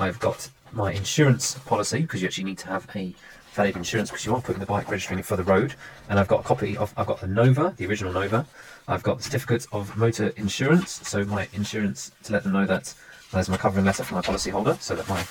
I've 0.00 0.18
got 0.18 0.48
my 0.72 0.92
insurance 0.92 1.58
policy 1.66 2.00
because 2.00 2.22
you 2.22 2.28
actually 2.28 2.44
need 2.44 2.58
to 2.58 2.68
have 2.68 2.88
a 2.96 3.14
valid 3.54 3.76
insurance 3.76 4.10
because 4.10 4.26
you 4.26 4.34
are 4.34 4.42
putting 4.42 4.60
the 4.60 4.66
bike 4.66 4.90
registering 4.90 5.20
it 5.20 5.24
for 5.24 5.36
the 5.36 5.44
road. 5.44 5.74
And 6.08 6.18
I've 6.18 6.28
got 6.28 6.40
a 6.40 6.42
copy 6.42 6.76
of, 6.76 6.92
I've 6.96 7.06
got 7.06 7.20
the 7.20 7.26
Nova, 7.26 7.72
the 7.76 7.86
original 7.86 8.12
Nova. 8.12 8.46
I've 8.86 9.02
got 9.02 9.18
the 9.18 9.22
certificate 9.22 9.66
of 9.72 9.96
motor 9.96 10.28
insurance, 10.36 11.06
so 11.08 11.24
my 11.24 11.48
insurance 11.52 12.12
to 12.24 12.32
let 12.32 12.42
them 12.42 12.52
know 12.52 12.66
that 12.66 12.92
there's 13.32 13.48
my 13.48 13.56
covering 13.56 13.84
letter 13.84 14.04
from 14.04 14.16
my 14.16 14.22
policy 14.22 14.50
holder, 14.50 14.76
so 14.80 14.94
that 14.94 15.08
my 15.08 15.24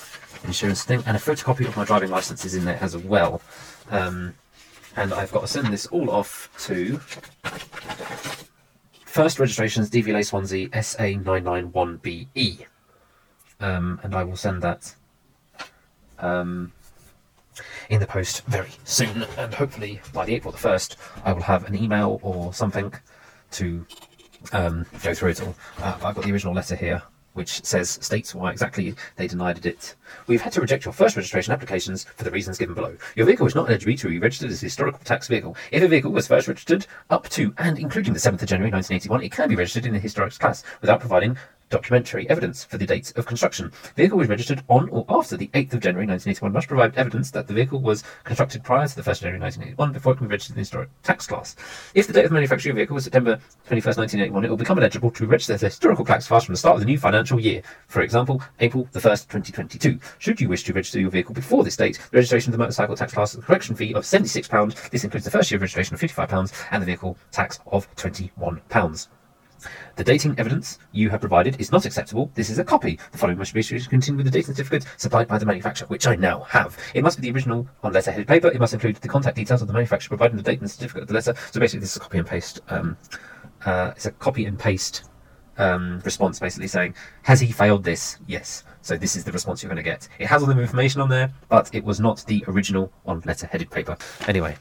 insurance 0.44 0.82
thing, 0.82 1.02
and 1.06 1.16
a 1.16 1.20
photocopy 1.20 1.66
of 1.66 1.76
my 1.76 1.84
driving 1.84 2.10
license 2.10 2.44
is 2.44 2.54
in 2.54 2.64
there 2.64 2.78
as 2.80 2.96
well. 2.96 3.40
Um, 3.90 4.34
and 4.96 5.12
I've 5.12 5.32
got 5.32 5.42
to 5.42 5.46
send 5.46 5.72
this 5.72 5.86
all 5.86 6.10
off 6.10 6.50
to 6.66 6.98
first 9.06 9.38
registrations 9.38 9.90
DVLA 9.90 10.24
Swansea 10.24 10.68
SA991BE. 10.70 12.66
Um, 13.60 14.00
and 14.02 14.14
I 14.14 14.24
will 14.24 14.36
send 14.36 14.62
that 14.62 14.94
um, 16.18 16.72
in 17.90 18.00
the 18.00 18.06
post 18.06 18.44
very 18.46 18.70
soon, 18.84 19.24
and 19.38 19.54
hopefully 19.54 20.00
by 20.12 20.24
the 20.24 20.34
April 20.34 20.52
the 20.52 20.58
first, 20.58 20.96
I 21.24 21.32
will 21.32 21.42
have 21.42 21.64
an 21.64 21.74
email 21.74 22.20
or 22.22 22.52
something 22.52 22.92
to 23.52 23.86
um, 24.52 24.86
go 25.02 25.14
through 25.14 25.30
it 25.30 25.42
all. 25.42 25.54
Uh, 25.78 25.98
I've 26.02 26.14
got 26.14 26.24
the 26.24 26.32
original 26.32 26.54
letter 26.54 26.76
here, 26.76 27.02
which 27.34 27.64
says 27.64 27.90
states 27.90 28.34
why 28.34 28.50
exactly 28.50 28.94
they 29.16 29.26
denied 29.26 29.64
it. 29.66 29.94
We've 30.26 30.42
had 30.42 30.52
to 30.54 30.60
reject 30.60 30.84
your 30.84 30.94
first 30.94 31.16
registration 31.16 31.52
applications 31.52 32.04
for 32.04 32.24
the 32.24 32.30
reasons 32.30 32.58
given 32.58 32.74
below. 32.74 32.96
Your 33.16 33.26
vehicle 33.26 33.46
is 33.46 33.54
not 33.54 33.68
eligible 33.68 33.96
to 33.96 34.08
be 34.08 34.18
registered 34.18 34.50
as 34.50 34.62
a 34.62 34.66
historical 34.66 35.00
tax 35.04 35.28
vehicle. 35.28 35.56
If 35.70 35.82
a 35.82 35.88
vehicle 35.88 36.12
was 36.12 36.26
first 36.26 36.48
registered 36.48 36.86
up 37.10 37.28
to 37.30 37.54
and 37.58 37.78
including 37.78 38.12
the 38.12 38.20
7th 38.20 38.42
of 38.42 38.48
January 38.48 38.70
1981, 38.70 39.22
it 39.22 39.32
can 39.32 39.48
be 39.48 39.56
registered 39.56 39.86
in 39.86 39.92
the 39.92 39.98
historic 39.98 40.38
class 40.38 40.62
without 40.80 41.00
providing 41.00 41.36
documentary 41.70 42.28
evidence 42.28 42.64
for 42.64 42.78
the 42.78 42.86
dates 42.86 43.10
of 43.12 43.26
construction. 43.26 43.70
The 43.94 44.02
Vehicle 44.02 44.18
was 44.18 44.28
registered 44.28 44.62
on 44.68 44.88
or 44.90 45.04
after 45.08 45.36
the 45.36 45.48
8th 45.48 45.74
of 45.74 45.80
January 45.80 46.06
1981 46.06 46.52
must 46.52 46.68
provide 46.68 46.96
evidence 46.96 47.30
that 47.32 47.46
the 47.46 47.54
vehicle 47.54 47.80
was 47.80 48.04
constructed 48.24 48.62
prior 48.62 48.86
to 48.86 48.96
the 48.96 49.02
1st 49.02 49.10
of 49.10 49.20
January 49.20 49.40
1981 49.40 49.92
before 49.92 50.12
it 50.12 50.16
can 50.16 50.26
be 50.26 50.32
registered 50.32 50.52
in 50.52 50.56
the 50.56 50.60
historic 50.60 50.88
tax 51.02 51.26
class. 51.26 51.56
If 51.94 52.06
the 52.06 52.12
date 52.12 52.24
of 52.24 52.32
manufacture 52.32 52.70
of 52.70 52.76
the 52.76 52.80
vehicle 52.80 52.94
was 52.94 53.04
September 53.04 53.36
21st, 53.68 53.98
1981, 53.98 54.44
it 54.44 54.50
will 54.50 54.56
become 54.56 54.78
eligible 54.78 55.10
to 55.10 55.26
register 55.26 55.54
a 55.54 55.58
historical 55.58 56.04
tax 56.04 56.28
class 56.28 56.44
from 56.44 56.52
the 56.52 56.58
start 56.58 56.74
of 56.74 56.80
the 56.80 56.86
new 56.86 56.98
financial 56.98 57.40
year. 57.40 57.62
For 57.88 58.02
example, 58.02 58.42
April 58.60 58.88
the 58.92 59.00
1st, 59.00 59.28
2022. 59.28 59.98
Should 60.18 60.40
you 60.40 60.48
wish 60.48 60.64
to 60.64 60.72
register 60.72 61.00
your 61.00 61.10
vehicle 61.10 61.34
before 61.34 61.64
this 61.64 61.76
date, 61.76 61.98
the 62.10 62.18
registration 62.18 62.52
of 62.52 62.58
the 62.58 62.62
motorcycle 62.62 62.96
tax 62.96 63.12
class, 63.14 63.32
the 63.32 63.42
correction 63.42 63.74
fee 63.74 63.94
of 63.94 64.04
£76. 64.04 64.90
This 64.90 65.04
includes 65.04 65.24
the 65.24 65.30
first 65.30 65.50
year 65.50 65.56
of 65.56 65.62
registration 65.62 65.94
of 65.94 66.00
£55 66.00 66.52
and 66.70 66.82
the 66.82 66.86
vehicle 66.86 67.16
tax 67.30 67.60
of 67.66 67.92
£21. 67.96 69.08
The 69.96 70.04
dating 70.04 70.38
evidence 70.38 70.78
you 70.92 71.10
have 71.10 71.20
provided 71.20 71.60
is 71.60 71.70
not 71.70 71.86
acceptable. 71.86 72.30
This 72.34 72.50
is 72.50 72.58
a 72.58 72.64
copy. 72.64 72.98
The 73.12 73.18
following 73.18 73.38
must 73.38 73.54
be 73.54 73.60
issued 73.60 73.82
to 73.82 73.88
continue 73.88 74.16
with 74.16 74.26
the 74.26 74.32
dating 74.32 74.54
certificate 74.54 74.86
supplied 74.96 75.28
by 75.28 75.38
the 75.38 75.46
manufacturer, 75.46 75.86
which 75.88 76.06
I 76.06 76.16
now 76.16 76.40
have. 76.40 76.76
It 76.94 77.02
must 77.02 77.20
be 77.20 77.28
the 77.28 77.34
original 77.34 77.66
on 77.82 77.92
letter-headed 77.92 78.26
paper. 78.26 78.48
It 78.48 78.60
must 78.60 78.74
include 78.74 78.96
the 78.96 79.08
contact 79.08 79.36
details 79.36 79.62
of 79.62 79.68
the 79.68 79.74
manufacturer 79.74 80.16
providing 80.16 80.36
the 80.36 80.42
date 80.42 80.60
and 80.60 80.70
certificate 80.70 81.02
of 81.02 81.08
the 81.08 81.14
letter. 81.14 81.34
So 81.52 81.60
basically, 81.60 81.80
this 81.80 81.92
is 81.92 81.96
a 81.96 82.00
copy 82.00 82.18
and 82.18 82.26
paste. 82.26 82.60
Um, 82.68 82.96
uh, 83.64 83.92
it's 83.96 84.06
a 84.06 84.12
copy 84.12 84.44
and 84.44 84.58
paste 84.58 85.04
um, 85.58 86.00
response, 86.04 86.38
basically 86.38 86.68
saying, 86.68 86.94
"Has 87.22 87.40
he 87.40 87.52
failed 87.52 87.84
this?" 87.84 88.18
Yes. 88.26 88.64
So 88.82 88.96
this 88.96 89.16
is 89.16 89.24
the 89.24 89.32
response 89.32 89.62
you're 89.62 89.70
going 89.70 89.82
to 89.82 89.90
get. 89.90 90.08
It 90.18 90.26
has 90.26 90.42
all 90.42 90.48
the 90.48 90.60
information 90.60 91.00
on 91.00 91.08
there, 91.08 91.32
but 91.48 91.74
it 91.74 91.82
was 91.82 92.00
not 92.00 92.24
the 92.26 92.44
original 92.48 92.92
on 93.06 93.22
letter-headed 93.24 93.70
paper. 93.70 93.96
Anyway, 94.28 94.56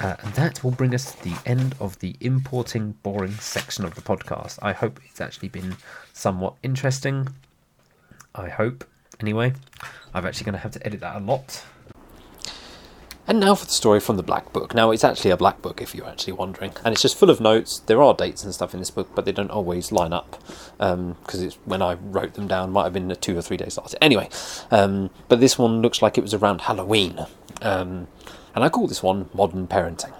uh, 0.00 0.16
and 0.22 0.34
that 0.34 0.62
will 0.62 0.70
bring 0.70 0.94
us 0.94 1.12
to 1.12 1.24
the 1.24 1.36
end 1.46 1.74
of 1.80 1.98
the 1.98 2.16
importing 2.20 2.92
boring 3.02 3.34
section 3.34 3.84
of 3.84 3.94
the 3.94 4.00
podcast. 4.00 4.58
I 4.62 4.72
hope 4.72 5.00
it's 5.04 5.20
actually 5.20 5.48
been 5.48 5.76
somewhat 6.12 6.54
interesting. 6.62 7.28
I 8.34 8.48
hope, 8.48 8.84
anyway. 9.20 9.54
I'm 10.14 10.26
actually 10.26 10.44
going 10.44 10.54
to 10.54 10.60
have 10.60 10.72
to 10.72 10.86
edit 10.86 11.00
that 11.00 11.16
a 11.16 11.20
lot. 11.20 11.64
And 13.28 13.40
now 13.40 13.54
for 13.54 13.66
the 13.66 13.72
story 13.72 14.00
from 14.00 14.16
the 14.16 14.22
Black 14.22 14.54
Book. 14.54 14.74
Now, 14.74 14.90
it's 14.90 15.04
actually 15.04 15.32
a 15.32 15.36
Black 15.36 15.60
Book, 15.60 15.82
if 15.82 15.94
you're 15.94 16.08
actually 16.08 16.32
wondering. 16.32 16.72
And 16.82 16.94
it's 16.94 17.02
just 17.02 17.14
full 17.14 17.28
of 17.28 17.42
notes. 17.42 17.80
There 17.80 18.00
are 18.00 18.14
dates 18.14 18.42
and 18.42 18.54
stuff 18.54 18.72
in 18.72 18.80
this 18.80 18.90
book, 18.90 19.10
but 19.14 19.26
they 19.26 19.32
don't 19.32 19.50
always 19.50 19.92
line 19.92 20.14
up. 20.14 20.42
Because 20.78 20.94
um, 20.94 21.16
it's 21.34 21.58
when 21.66 21.82
I 21.82 21.94
wrote 21.94 22.34
them 22.34 22.48
down, 22.48 22.70
might 22.70 22.84
have 22.84 22.94
been 22.94 23.14
two 23.20 23.36
or 23.36 23.42
three 23.42 23.58
days 23.58 23.76
later. 23.76 23.98
Anyway, 24.00 24.30
um, 24.70 25.10
but 25.28 25.40
this 25.40 25.58
one 25.58 25.82
looks 25.82 26.00
like 26.00 26.16
it 26.16 26.22
was 26.22 26.32
around 26.32 26.62
Halloween. 26.62 27.26
Um, 27.60 28.08
And 28.58 28.64
I 28.64 28.70
call 28.70 28.88
this 28.88 29.04
one 29.04 29.30
modern 29.32 29.68
parenting. 29.68 30.12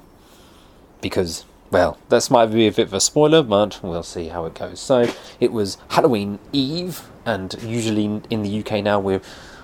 Because, 1.01 1.44
well, 1.72 1.98
this 2.09 2.31
might 2.31 2.46
be 2.46 2.68
a 2.68 2.70
bit 2.70 2.87
of 2.87 2.94
a 2.94 3.01
spoiler, 3.01 3.42
but 3.42 3.81
we'll 3.83 4.05
see 4.05 4.29
how 4.29 4.44
it 4.44 4.55
goes. 4.55 4.79
So, 4.79 5.12
it 5.40 5.51
was 5.51 5.77
Halloween 5.88 6.38
Eve, 6.53 7.03
and 7.27 7.61
usually 7.61 8.05
in 8.05 8.44
the 8.44 8.61
UK 8.61 8.85
now 8.85 9.01
we're 9.01 9.22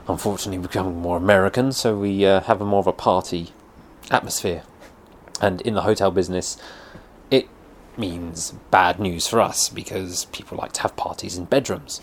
unfortunately 0.08 0.60
becoming 0.60 1.00
more 1.00 1.16
American, 1.16 1.70
so 1.70 1.96
we 1.96 2.26
uh, 2.26 2.40
have 2.40 2.60
a 2.60 2.64
more 2.64 2.80
of 2.80 2.88
a 2.88 2.92
party 2.92 3.52
atmosphere. 4.10 4.64
And 5.40 5.60
in 5.60 5.74
the 5.74 5.82
hotel 5.82 6.10
business, 6.10 6.56
it 7.30 7.46
means 7.96 8.54
bad 8.72 8.98
news 8.98 9.28
for 9.28 9.40
us 9.40 9.68
because 9.68 10.24
people 10.32 10.58
like 10.58 10.72
to 10.72 10.82
have 10.82 10.96
parties 10.96 11.36
in 11.38 11.44
bedrooms. 11.44 12.00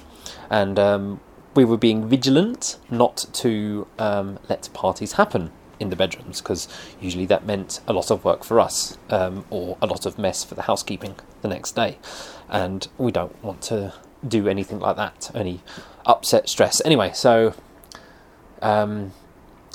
And 0.49 0.79
um, 0.79 1.19
we 1.53 1.65
were 1.65 1.75
being 1.75 2.07
vigilant 2.07 2.79
not 2.89 3.25
to 3.34 3.88
um, 3.99 4.39
let 4.47 4.69
parties 4.71 5.13
happen 5.13 5.51
in 5.81 5.89
the 5.89 5.95
bedrooms 5.95 6.41
because 6.41 6.67
usually 7.01 7.25
that 7.25 7.45
meant 7.45 7.81
a 7.87 7.93
lot 7.93 8.11
of 8.11 8.23
work 8.23 8.43
for 8.43 8.59
us 8.59 8.97
um, 9.09 9.45
or 9.49 9.77
a 9.81 9.87
lot 9.87 10.05
of 10.05 10.17
mess 10.17 10.43
for 10.43 10.55
the 10.55 10.63
housekeeping 10.63 11.15
the 11.41 11.47
next 11.47 11.73
day. 11.73 11.97
And 12.49 12.87
we 12.97 13.11
don't 13.11 13.41
want 13.43 13.61
to 13.63 13.93
do 14.25 14.47
anything 14.47 14.79
like 14.79 14.95
that, 14.97 15.31
any 15.33 15.61
upset 16.05 16.47
stress. 16.47 16.81
Anyway, 16.85 17.11
so 17.13 17.53
um, 18.61 19.11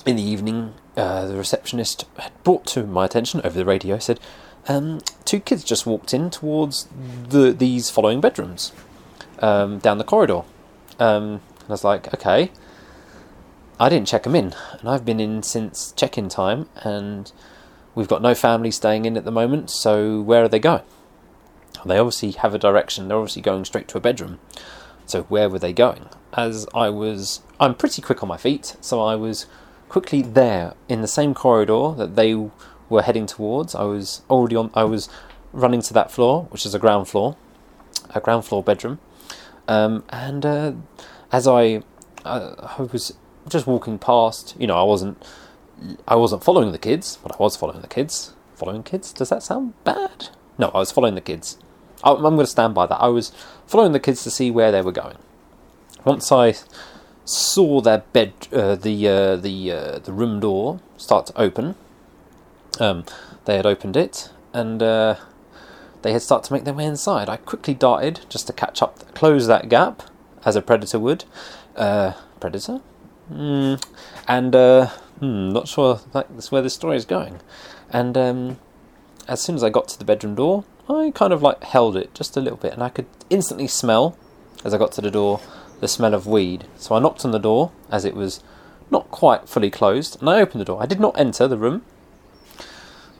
in 0.07 0.17
the 0.17 0.23
evening, 0.23 0.75
uh, 0.97 1.27
the 1.27 1.37
receptionist 1.37 2.07
had 2.19 2.33
brought 2.45 2.65
to 2.67 2.85
my 2.85 3.05
attention 3.05 3.41
over 3.45 3.59
the 3.59 3.65
radio 3.65 3.99
said, 3.99 4.21
um, 4.69 5.01
two 5.25 5.41
kids 5.41 5.63
just 5.65 5.87
walked 5.87 6.13
in 6.13 6.31
towards 6.31 6.89
the 7.29 7.53
these 7.53 7.89
following 7.89 8.21
bedrooms 8.21 8.73
um, 9.41 9.79
down 9.79 9.99
the 9.99 10.05
corridor. 10.05 10.43
Um, 10.99 11.41
and 11.61 11.69
I 11.69 11.73
was 11.73 11.85
like, 11.85 12.13
okay. 12.15 12.51
I 13.79 13.89
didn't 13.91 14.09
check 14.09 14.23
them 14.23 14.35
in, 14.35 14.55
and 14.81 14.89
I've 14.89 15.05
been 15.05 15.21
in 15.21 15.43
since 15.43 15.93
check-in 15.93 16.29
time, 16.31 16.69
and 16.77 17.31
we've 17.95 18.09
got 18.09 18.23
no 18.23 18.35
family 18.35 18.71
staying 18.71 19.05
in 19.05 19.17
at 19.17 19.25
the 19.25 19.31
moment. 19.31 19.69
So 19.71 20.21
where 20.23 20.45
are 20.45 20.49
they 20.49 20.59
going? 20.59 20.83
They 21.85 21.99
obviously 21.99 22.33
have 22.33 22.55
a 22.55 22.59
direction. 22.59 23.09
They're 23.09 23.19
obviously 23.19 23.43
going 23.43 23.65
straight 23.67 23.87
to 23.89 23.99
a 23.99 24.01
bedroom. 24.01 24.41
So 25.05 25.23
where 25.25 25.49
were 25.49 25.59
they 25.59 25.73
going? 25.73 26.09
As 26.33 26.67
I 26.75 26.89
was, 26.89 27.43
I'm 27.61 27.75
pretty 27.75 28.01
quick 28.01 28.23
on 28.23 28.29
my 28.29 28.39
feet, 28.39 28.77
so 28.81 29.01
I 29.03 29.15
was 29.15 29.47
quickly 29.89 30.23
there 30.23 30.75
in 30.89 31.03
the 31.03 31.07
same 31.07 31.35
corridor 31.35 31.93
that 31.97 32.17
they 32.17 32.35
were 32.89 33.03
heading 33.03 33.27
towards. 33.27 33.75
I 33.75 33.85
was 33.85 34.23
already 34.31 34.57
on. 34.57 34.71
I 34.75 34.85
was 34.85 35.09
running 35.53 35.83
to 35.83 35.95
that 35.95 36.11
floor, 36.11 36.45
which 36.51 36.67
is 36.67 36.75
a 36.75 36.79
ground 36.79 37.09
floor, 37.09 37.37
a 38.15 38.21
ground 38.21 38.47
floor 38.47 38.63
bedroom, 38.63 38.99
um, 39.69 40.03
and 40.09 40.45
uh, 40.45 40.73
as 41.31 41.47
I, 41.47 41.83
uh, 42.25 42.75
I 42.79 42.83
was 42.83 43.13
just 43.49 43.67
walking 43.67 43.99
past, 43.99 44.55
you 44.59 44.67
know, 44.67 44.77
I 44.77 44.83
wasn't, 44.83 45.23
I 46.07 46.17
wasn't 46.17 46.45
following 46.45 46.73
the 46.73 46.79
kids, 46.79 47.19
but 47.23 47.33
I 47.33 47.37
was 47.39 47.57
following 47.57 47.81
the 47.81 47.89
kids. 47.89 48.33
Following 48.55 48.83
kids? 48.83 49.13
Does 49.13 49.29
that 49.29 49.43
sound 49.43 49.75
bad? 49.85 50.29
No, 50.59 50.69
I 50.69 50.79
was 50.79 50.91
following 50.91 51.15
the 51.15 51.21
kids. 51.21 51.59
I, 52.03 52.13
I'm 52.13 52.21
going 52.21 52.39
to 52.39 52.47
stand 52.47 52.75
by 52.75 52.87
that. 52.87 52.97
I 52.97 53.09
was 53.09 53.33
following 53.67 53.93
the 53.93 54.01
kids 54.01 54.23
to 54.25 54.31
see 54.31 54.51
where 54.51 54.73
they 54.73 54.83
were 54.83 54.93
going. 54.93 55.19
Once 56.05 56.31
I 56.33 56.55
saw 57.25 57.81
their 57.81 57.99
bed, 57.99 58.33
uh, 58.53 58.77
the 58.77 59.09
uh, 59.09 59.37
the 59.37 59.73
uh, 59.73 59.99
the 59.99 60.13
room 60.13 60.41
door 60.41 60.81
start 60.97 61.27
to 61.27 61.41
open. 61.41 61.75
Um, 62.79 63.05
they 63.45 63.57
had 63.57 63.67
opened 63.67 63.97
it, 63.97 64.31
and 64.53 64.83
uh, 64.83 65.17
they 66.03 66.13
had 66.13 66.23
started 66.23 66.47
to 66.49 66.53
make 66.53 66.65
their 66.65 66.75
way 66.75 66.85
inside. 66.85 67.29
I 67.29 67.37
quickly 67.37 67.75
darted 67.75 68.21
just 68.29 68.47
to 68.47 68.53
catch 68.53 68.81
up, 68.81 69.15
close 69.15 69.47
that 69.49 69.69
gap, 69.69 70.05
as 70.45 70.55
a 70.57 70.63
predator 70.63 71.01
would. 71.01 71.25
Uh, 71.75 72.13
predator? 72.39 72.81
Mm. 73.31 73.83
And 74.29 74.55
uh, 74.55 74.87
hmm, 75.21 75.51
not 75.51 75.69
sure 75.69 76.01
that's 76.13 76.53
where 76.53 76.63
this 76.63 76.75
story 76.75 76.97
is 76.97 77.05
going. 77.05 77.41
And 77.91 78.17
um, 78.17 78.59
as 79.29 79.41
soon 79.41 79.57
as 79.57 79.65
I 79.65 79.71
got 79.71 79.89
to 79.89 79.99
the 79.99 80.05
bedroom 80.05 80.35
door, 80.35 80.65
I 80.89 81.11
kind 81.15 81.33
of 81.33 81.43
like 81.43 81.65
held 81.65 81.97
it 81.97 82.15
just 82.15 82.37
a 82.37 82.41
little 82.41 82.59
bit, 82.59 82.73
and 82.73 82.83
I 82.83 82.89
could 82.89 83.07
instantly 83.29 83.67
smell 83.67 84.17
as 84.65 84.73
I 84.73 84.79
got 84.79 84.93
to 84.93 85.01
the 85.01 85.11
door 85.11 85.41
the 85.81 85.89
smell 85.89 86.15
of 86.15 86.27
weed. 86.27 86.65
So 86.77 86.95
I 86.95 87.01
knocked 87.01 87.25
on 87.25 87.33
the 87.33 87.39
door 87.39 87.73
as 87.91 88.05
it 88.05 88.15
was 88.15 88.43
not 88.91 89.11
quite 89.11 89.49
fully 89.49 89.71
closed, 89.71 90.19
and 90.21 90.31
I 90.31 90.41
opened 90.41 90.61
the 90.61 90.65
door. 90.65 90.83
I 90.83 90.87
did 90.87 91.01
not 91.01 91.19
enter 91.19 91.49
the 91.49 91.59
room. 91.59 91.83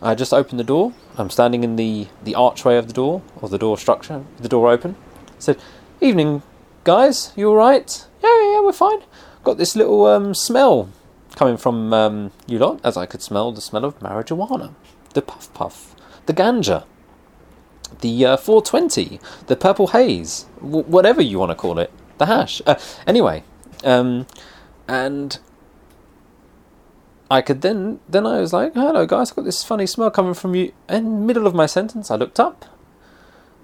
I 0.01 0.15
just 0.15 0.33
opened 0.33 0.61
the 0.61 0.65
door. 0.65 0.93
I'm 1.17 1.31
standing 1.31 1.65
in 1.65 1.77
the, 1.77 2.09
the 2.23 2.35
archway 2.35 2.77
of 2.77 2.87
the 2.87 2.93
door, 2.93 3.23
or 3.41 3.49
the 3.49 3.59
door 3.59 3.77
structure, 3.79 4.25
the 4.39 4.49
door 4.49 4.71
open. 4.71 4.97
I 5.29 5.41
said, 5.41 5.59
Evening, 6.01 6.43
guys, 6.85 7.33
you 7.37 7.49
alright? 7.51 8.07
Yeah, 8.23 8.43
yeah, 8.43 8.53
yeah, 8.53 8.61
we're 8.61 8.73
fine. 8.73 9.01
Got 9.47 9.59
this 9.59 9.77
little 9.77 10.05
um, 10.07 10.35
smell 10.35 10.89
coming 11.37 11.57
from 11.57 11.95
um, 11.95 12.33
you 12.49 12.59
lot, 12.59 12.81
as 12.83 12.97
I 12.97 13.07
could 13.07 13.23
smell 13.23 13.53
the 13.53 13.61
smell 13.61 13.85
of 13.85 13.97
marijuana, 14.01 14.75
the 15.15 15.23
puff 15.23 15.55
puff, 15.55 15.95
the 16.27 16.35
ganja, 16.35 16.83
the 18.01 18.27
uh, 18.27 18.37
420, 18.37 19.21
the 19.47 19.55
purple 19.55 19.87
haze, 19.87 20.47
w- 20.61 20.83
whatever 20.87 21.23
you 21.23 21.39
want 21.39 21.51
to 21.51 21.55
call 21.55 21.79
it, 21.79 21.93
the 22.19 22.27
hash. 22.27 22.61
Uh, 22.67 22.75
anyway, 23.07 23.45
um, 23.85 24.27
and 24.89 25.39
I 27.31 27.41
could 27.41 27.61
then, 27.61 28.01
then 28.09 28.27
I 28.27 28.41
was 28.41 28.53
like, 28.53 28.75
hello 28.75 29.07
guys, 29.07 29.31
I've 29.31 29.37
got 29.37 29.45
this 29.45 29.63
funny 29.63 29.87
smell 29.87 30.11
coming 30.11 30.35
from 30.35 30.57
you. 30.57 30.73
In 30.89 31.25
middle 31.25 31.47
of 31.47 31.55
my 31.55 31.67
sentence, 31.67 32.11
I 32.11 32.17
looked 32.17 32.41
up. 32.41 32.65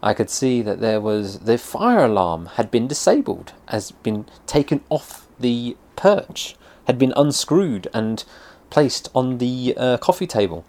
I 0.01 0.15
could 0.15 0.31
see 0.31 0.63
that 0.63 0.79
there 0.79 1.01
was 1.01 1.41
the 1.41 1.59
fire 1.59 2.05
alarm 2.05 2.51
had 2.55 2.71
been 2.71 2.87
disabled, 2.87 3.53
has 3.67 3.91
been 3.91 4.27
taken 4.47 4.83
off 4.89 5.22
the 5.43 5.77
perch, 5.97 6.57
had 6.87 6.99
been 6.99 7.13
unscrewed 7.17 7.89
and 7.93 8.25
placed 8.71 9.09
on 9.15 9.39
the 9.39 9.75
uh, 9.77 9.97
coffee 9.99 10.27
table. 10.27 10.65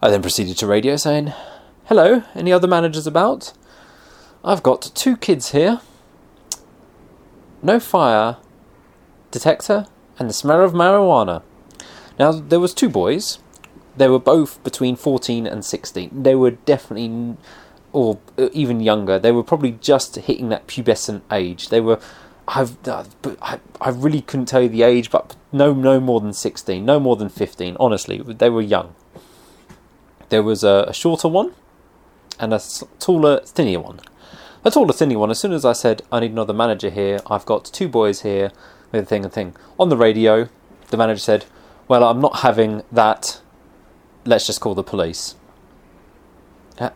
I 0.00 0.10
then 0.10 0.22
proceeded 0.22 0.56
to 0.58 0.66
radio 0.66 0.96
saying, 0.96 1.32
Hello, 1.86 2.22
any 2.34 2.52
other 2.52 2.68
managers 2.68 3.06
about? 3.06 3.52
I've 4.44 4.62
got 4.62 4.92
two 4.94 5.16
kids 5.16 5.50
here. 5.50 5.80
No 7.62 7.80
fire 7.80 8.36
detector 9.30 9.86
and 10.18 10.28
the 10.28 10.34
smell 10.34 10.62
of 10.62 10.72
marijuana. 10.72 11.42
Now 12.18 12.32
there 12.32 12.60
was 12.60 12.72
two 12.72 12.88
boys. 12.88 13.38
They 13.96 14.08
were 14.08 14.20
both 14.20 14.62
between 14.62 14.94
14 14.94 15.46
and 15.46 15.64
16. 15.64 16.22
They 16.22 16.36
were 16.36 16.52
definitely 16.52 17.36
or 17.92 18.18
uh, 18.36 18.48
even 18.52 18.80
younger. 18.80 19.18
They 19.18 19.32
were 19.32 19.42
probably 19.42 19.72
just 19.72 20.16
hitting 20.16 20.48
that 20.50 20.66
pubescent 20.66 21.22
age. 21.32 21.68
They 21.68 21.80
were, 21.80 21.98
I've, 22.48 22.88
uh, 22.88 23.04
I, 23.42 23.60
I 23.78 23.90
really 23.90 24.22
couldn't 24.22 24.46
tell 24.46 24.62
you 24.62 24.70
the 24.70 24.82
age, 24.82 25.10
but 25.10 25.36
no, 25.52 25.74
no 25.74 26.00
more 26.00 26.20
than 26.20 26.32
sixteen, 26.32 26.86
no 26.86 26.98
more 26.98 27.14
than 27.14 27.28
fifteen. 27.28 27.76
Honestly, 27.78 28.22
they 28.22 28.48
were 28.48 28.62
young. 28.62 28.94
There 30.30 30.42
was 30.42 30.64
a, 30.64 30.86
a 30.88 30.94
shorter 30.94 31.28
one, 31.28 31.52
and 32.40 32.54
a 32.54 32.60
taller, 32.98 33.40
thinner 33.44 33.80
one. 33.80 34.00
A 34.64 34.70
taller, 34.70 34.92
thinner 34.94 35.18
one. 35.18 35.30
As 35.30 35.38
soon 35.38 35.52
as 35.52 35.64
I 35.64 35.74
said 35.74 36.02
I 36.10 36.20
need 36.20 36.32
another 36.32 36.54
manager 36.54 36.90
here, 36.90 37.20
I've 37.30 37.44
got 37.44 37.66
two 37.66 37.86
boys 37.86 38.22
here 38.22 38.50
with 38.92 39.04
a 39.04 39.06
thing 39.06 39.24
and 39.24 39.32
thing 39.32 39.54
on 39.78 39.90
the 39.90 39.96
radio. 39.96 40.48
The 40.88 40.96
manager 40.96 41.20
said, 41.20 41.44
"Well, 41.86 42.02
I'm 42.02 42.20
not 42.20 42.36
having 42.40 42.82
that. 42.90 43.42
Let's 44.24 44.46
just 44.46 44.60
call 44.60 44.74
the 44.74 44.82
police." 44.82 45.34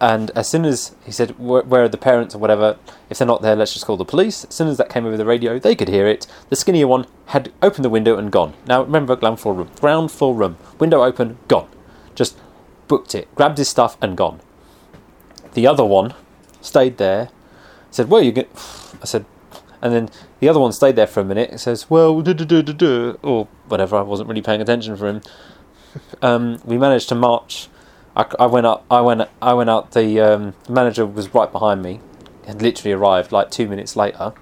And 0.01 0.31
as 0.37 0.49
soon 0.49 0.65
as 0.65 0.95
he 1.05 1.11
said, 1.11 1.39
where, 1.39 1.83
are 1.83 1.89
the 1.89 1.97
parents 1.97 2.35
or 2.35 2.39
whatever? 2.39 2.79
If 3.11 3.19
they're 3.19 3.27
not 3.27 3.43
there, 3.43 3.57
let's 3.57 3.73
just 3.73 3.85
call 3.85 3.97
the 3.97 4.05
police. 4.05 4.45
As 4.45 4.55
soon 4.55 4.69
as 4.69 4.77
that 4.77 4.89
came 4.89 5.07
over 5.07 5.17
the 5.17 5.25
radio, 5.25 5.59
they 5.59 5.75
could 5.75 5.89
hear 5.89 6.07
it. 6.07 6.27
The 6.51 6.57
skinnier 6.57 6.87
one 6.87 7.07
had 7.27 7.53
opened 7.63 7.85
the 7.85 7.91
window 7.91 8.17
and 8.17 8.31
gone. 8.31 8.55
Now, 8.67 8.83
remember, 8.83 9.17
ground 9.17 9.41
floor 9.41 9.55
room. 9.55 9.71
Ground 9.81 10.13
floor 10.13 10.35
room. 10.35 10.57
Window 10.79 11.03
open, 11.03 11.39
gone. 11.49 11.69
Just 12.15 12.39
booked 12.87 13.15
it, 13.15 13.33
grabbed 13.35 13.59
his 13.59 13.69
stuff, 13.69 13.97
and 14.01 14.17
gone. 14.17 14.41
The 15.55 15.67
other 15.67 15.85
one 15.85 16.15
stayed 16.61 16.99
there, 16.99 17.31
said, 17.91 18.09
Where 18.09 18.21
are 18.21 18.25
you 18.25 18.33
going? 18.33 18.49
I 19.03 19.05
said, 19.05 19.25
and 19.81 19.93
then 19.93 20.11
the 20.39 20.49
other 20.49 20.61
one 20.61 20.73
stayed 20.73 20.95
there 20.95 21.09
for 21.09 21.21
a 21.21 21.25
minute. 21.25 21.51
It 21.51 21.59
says, 21.59 21.91
Well, 21.91 22.23
duh, 22.23 22.33
duh, 22.35 22.63
duh, 22.63 23.17
or 23.23 23.49
whatever. 23.67 23.97
I 23.97 24.03
wasn't 24.03 24.29
really 24.29 24.43
paying 24.43 24.61
attention 24.61 24.97
for 24.97 25.09
him. 25.09 25.23
Um, 26.23 26.59
we 26.65 26.79
managed 26.79 27.11
to 27.11 27.15
march 27.15 27.69
I, 28.15 28.47
went 28.47 28.67
up. 28.67 28.85
I 28.91 29.01
went. 29.01 29.29
I 29.41 29.55
went 29.55 29.71
out. 29.71 29.93
The 29.93 30.21
um, 30.21 30.55
manager 30.69 31.07
was 31.07 31.33
right 31.35 31.51
behind 31.51 31.83
me. 31.83 32.01
Had 32.47 32.61
literally 32.61 32.93
arrived 32.93 33.33
like 33.33 33.51
two 33.51 33.69
minutes 33.69 33.97
later 33.97 34.35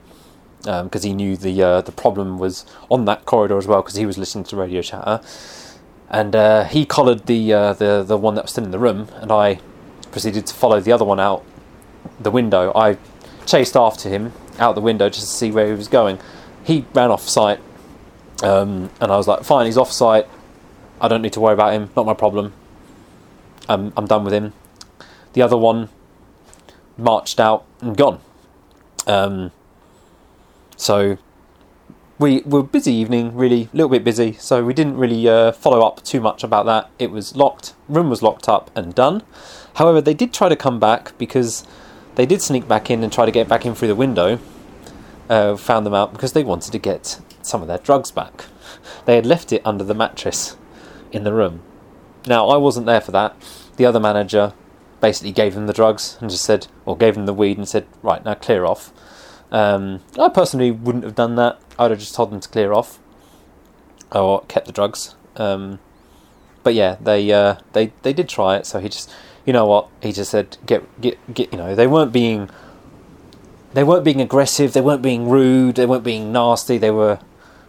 because 0.63 1.05
um, 1.05 1.09
he 1.09 1.13
knew 1.15 1.37
the 1.37 1.63
uh, 1.63 1.81
the 1.81 1.93
problem 1.93 2.39
was 2.39 2.67
on 2.91 3.05
that 3.07 3.25
corridor 3.25 3.57
as 3.57 3.67
well 3.67 3.83
because 3.83 3.95
he 3.95 4.07
was 4.07 4.19
listening 4.19 4.45
to 4.45 4.57
radio 4.57 4.83
chatter. 4.83 5.21
And 6.09 6.35
uh, 6.35 6.65
he 6.65 6.85
collared 6.85 7.27
the 7.27 7.53
uh, 7.53 7.73
the 7.75 8.03
the 8.03 8.17
one 8.17 8.35
that 8.35 8.45
was 8.45 8.51
still 8.51 8.65
in 8.65 8.73
the 8.73 8.79
room, 8.79 9.09
and 9.17 9.31
I 9.31 9.61
proceeded 10.11 10.47
to 10.47 10.55
follow 10.55 10.81
the 10.81 10.93
other 10.93 11.05
one 11.05 11.21
out 11.21 11.45
the 12.19 12.31
window. 12.31 12.73
I 12.75 12.99
chased 13.47 13.77
after 13.77 14.09
him 14.09 14.33
out 14.59 14.75
the 14.75 14.81
window 14.81 15.09
just 15.09 15.29
to 15.29 15.33
see 15.33 15.51
where 15.53 15.67
he 15.67 15.73
was 15.73 15.89
going. 15.89 16.19
He 16.65 16.85
ran 16.93 17.11
off 17.11 17.29
site, 17.29 17.61
um, 18.43 18.91
and 19.01 19.13
I 19.13 19.17
was 19.17 19.29
like, 19.29 19.45
"Fine, 19.45 19.67
he's 19.67 19.79
off 19.79 19.93
site. 19.93 20.27
I 21.01 21.07
don't 21.07 21.23
need 21.23 21.33
to 21.35 21.41
worry 21.41 21.55
about 21.55 21.73
him. 21.73 21.91
Not 21.97 22.07
my 22.07 22.15
problem." 22.15 22.53
I'm, 23.71 23.93
I'm 23.97 24.07
done 24.07 24.25
with 24.25 24.35
him. 24.35 24.53
The 25.33 25.43
other 25.43 25.57
one 25.57 25.89
marched 26.99 27.39
out 27.39 27.65
and 27.81 27.97
gone. 27.97 28.21
Um, 29.07 29.53
so 30.77 31.19
we 32.19 32.41
were 32.41 32.63
busy 32.63 32.93
evening, 32.93 33.35
really, 33.35 33.69
a 33.73 33.77
little 33.77 33.89
bit 33.89 34.03
busy, 34.05 34.33
so 34.35 34.65
we 34.65 34.75
didn't 34.75 34.97
really 34.97 35.27
uh, 35.29 35.53
follow 35.53 35.87
up 35.87 36.03
too 36.03 36.21
much 36.21 36.43
about 36.43 36.67
that. 36.67 36.91
It 36.99 37.11
was 37.11 37.37
locked, 37.37 37.75
room 37.89 38.11
was 38.11 38.23
locked 38.23 38.49
up 38.49 38.71
and 38.77 38.95
done. 38.95 39.23
However, 39.75 40.01
they 40.01 40.15
did 40.15 40.35
try 40.35 40.49
to 40.49 40.57
come 40.57 40.81
back 40.81 41.17
because 41.17 41.65
they 42.17 42.27
did 42.27 42.43
sneak 42.43 42.67
back 42.67 42.91
in 42.91 43.05
and 43.05 43.13
try 43.13 43.25
to 43.25 43.33
get 43.33 43.49
back 43.49 43.65
in 43.65 43.75
through 43.75 43.89
the 43.89 43.95
window. 43.95 44.41
Uh, 45.29 45.57
found 45.57 45.87
them 45.87 45.95
out 45.95 46.13
because 46.13 46.33
they 46.33 46.43
wanted 46.43 46.73
to 46.73 46.79
get 46.79 47.21
some 47.41 47.63
of 47.63 47.69
their 47.69 47.79
drugs 47.79 48.11
back. 48.11 48.47
They 49.05 49.15
had 49.15 49.25
left 49.25 49.53
it 49.53 49.63
under 49.65 49.85
the 49.85 49.95
mattress 49.95 50.57
in 51.13 51.23
the 51.23 51.33
room. 51.33 51.63
Now, 52.27 52.49
I 52.49 52.57
wasn't 52.57 52.87
there 52.87 53.01
for 53.01 53.13
that. 53.13 53.37
The 53.77 53.87
other 53.87 54.01
manager 54.01 54.53
basically 55.01 55.33
gave 55.33 55.55
them 55.55 55.67
the 55.67 55.73
drugs 55.73 56.19
and 56.21 56.31
just 56.31 56.45
said, 56.45 56.67
or 56.85 56.97
gave 56.97 57.15
them 57.15 57.27
the 57.27 57.35
weed 57.35 57.57
and 57.57 57.69
said, 57.69 57.87
right, 58.03 58.25
now 58.25 58.35
clear 58.35 58.65
off. 58.65 58.93
Um, 59.51 60.03
I 60.19 60.29
personally 60.29 60.71
wouldn't 60.71 61.05
have 61.05 61.15
done 61.15 61.35
that. 61.37 61.61
I'd 61.79 61.91
have 61.91 62.01
just 62.01 62.15
told 62.15 62.31
them 62.31 62.41
to 62.41 62.49
clear 62.49 62.73
off 62.73 62.99
or 64.13 64.43
kept 64.43 64.67
the 64.67 64.73
drugs. 64.73 65.15
Um, 65.37 65.79
but 66.63 66.75
yeah, 66.75 66.97
they 67.01 67.33
uh, 67.33 67.57
they 67.73 67.93
they 68.03 68.13
did 68.13 68.29
try 68.29 68.57
it. 68.57 68.67
So 68.67 68.81
he 68.81 68.89
just, 68.89 69.11
you 69.47 69.53
know 69.53 69.67
what? 69.67 69.89
He 70.03 70.13
just 70.13 70.31
said, 70.31 70.59
get 70.67 70.85
get 71.01 71.19
get. 71.33 71.53
You 71.53 71.59
know, 71.59 71.75
they 71.75 71.87
weren't 71.87 72.13
being 72.13 72.51
they 73.73 73.85
weren't 73.85 74.05
being 74.05 74.21
aggressive. 74.21 74.73
They 74.73 74.81
weren't 74.81 75.03
being 75.03 75.29
rude. 75.29 75.77
They 75.77 75.87
weren't 75.87 76.05
being 76.05 76.33
nasty. 76.33 76.77
They 76.77 76.91
were 76.91 77.21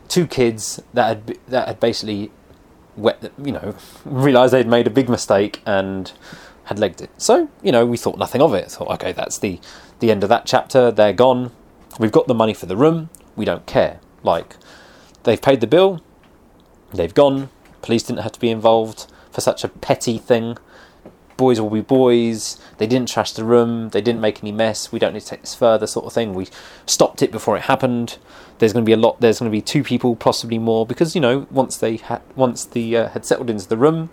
two 0.07 0.27
kids 0.27 0.81
that 0.93 1.07
had 1.07 1.37
that 1.47 1.67
had 1.67 1.79
basically 1.79 2.31
you 2.97 3.51
know, 3.51 3.75
realised 4.05 4.53
they'd 4.53 4.67
made 4.67 4.87
a 4.87 4.91
big 4.91 5.09
mistake 5.09 5.61
and 5.65 6.11
had 6.65 6.79
legged 6.79 7.01
it. 7.01 7.09
So 7.17 7.49
you 7.61 7.71
know, 7.71 7.85
we 7.85 7.97
thought 7.97 8.17
nothing 8.17 8.41
of 8.41 8.53
it. 8.53 8.71
Thought, 8.71 8.89
okay, 8.95 9.11
that's 9.11 9.39
the 9.39 9.59
the 9.99 10.11
end 10.11 10.23
of 10.23 10.29
that 10.29 10.45
chapter. 10.45 10.91
They're 10.91 11.13
gone. 11.13 11.51
We've 11.99 12.11
got 12.11 12.27
the 12.27 12.33
money 12.33 12.53
for 12.53 12.65
the 12.65 12.77
room. 12.77 13.09
We 13.35 13.45
don't 13.45 13.65
care. 13.65 13.99
Like 14.23 14.55
they've 15.23 15.41
paid 15.41 15.61
the 15.61 15.67
bill. 15.67 16.01
They've 16.93 17.13
gone. 17.13 17.49
Police 17.81 18.03
didn't 18.03 18.21
have 18.21 18.33
to 18.33 18.39
be 18.39 18.49
involved 18.49 19.07
for 19.31 19.41
such 19.41 19.63
a 19.63 19.69
petty 19.69 20.17
thing. 20.17 20.57
Boys 21.37 21.59
will 21.59 21.69
be 21.69 21.81
boys. 21.81 22.59
They 22.77 22.85
didn't 22.85 23.09
trash 23.09 23.31
the 23.31 23.43
room. 23.43 23.89
They 23.89 24.01
didn't 24.01 24.21
make 24.21 24.43
any 24.43 24.51
mess. 24.51 24.91
We 24.91 24.99
don't 24.99 25.13
need 25.13 25.21
to 25.21 25.25
take 25.25 25.41
this 25.41 25.55
further, 25.55 25.87
sort 25.87 26.05
of 26.05 26.13
thing. 26.13 26.33
We 26.33 26.47
stopped 26.85 27.23
it 27.23 27.31
before 27.31 27.57
it 27.57 27.63
happened. 27.63 28.17
There's 28.61 28.73
going 28.73 28.85
to 28.85 28.89
be 28.89 28.93
a 28.93 28.97
lot. 28.97 29.19
There's 29.19 29.39
going 29.39 29.49
to 29.49 29.51
be 29.51 29.59
two 29.59 29.83
people, 29.83 30.15
possibly 30.15 30.59
more, 30.59 30.85
because 30.85 31.15
you 31.15 31.19
know 31.19 31.47
once 31.49 31.77
they 31.77 31.97
had 31.97 32.21
once 32.35 32.63
the 32.63 32.95
uh, 32.95 33.09
had 33.09 33.25
settled 33.25 33.49
into 33.49 33.67
the 33.67 33.75
room, 33.75 34.11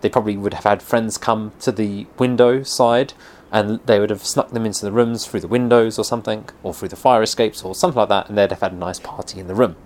they 0.00 0.08
probably 0.08 0.36
would 0.36 0.54
have 0.54 0.64
had 0.64 0.82
friends 0.82 1.16
come 1.16 1.52
to 1.60 1.70
the 1.70 2.08
window 2.18 2.64
side 2.64 3.12
and 3.52 3.78
they 3.86 4.00
would 4.00 4.10
have 4.10 4.24
snuck 4.24 4.50
them 4.50 4.66
into 4.66 4.84
the 4.84 4.90
rooms 4.90 5.24
through 5.24 5.38
the 5.38 5.46
windows 5.46 6.00
or 6.00 6.04
something, 6.04 6.48
or 6.64 6.74
through 6.74 6.88
the 6.88 6.96
fire 6.96 7.22
escapes 7.22 7.62
or 7.62 7.76
something 7.76 7.96
like 7.96 8.08
that, 8.08 8.28
and 8.28 8.36
they'd 8.36 8.50
have 8.50 8.60
had 8.60 8.72
a 8.72 8.76
nice 8.76 8.98
party 8.98 9.38
in 9.38 9.46
the 9.46 9.54
room. 9.54 9.76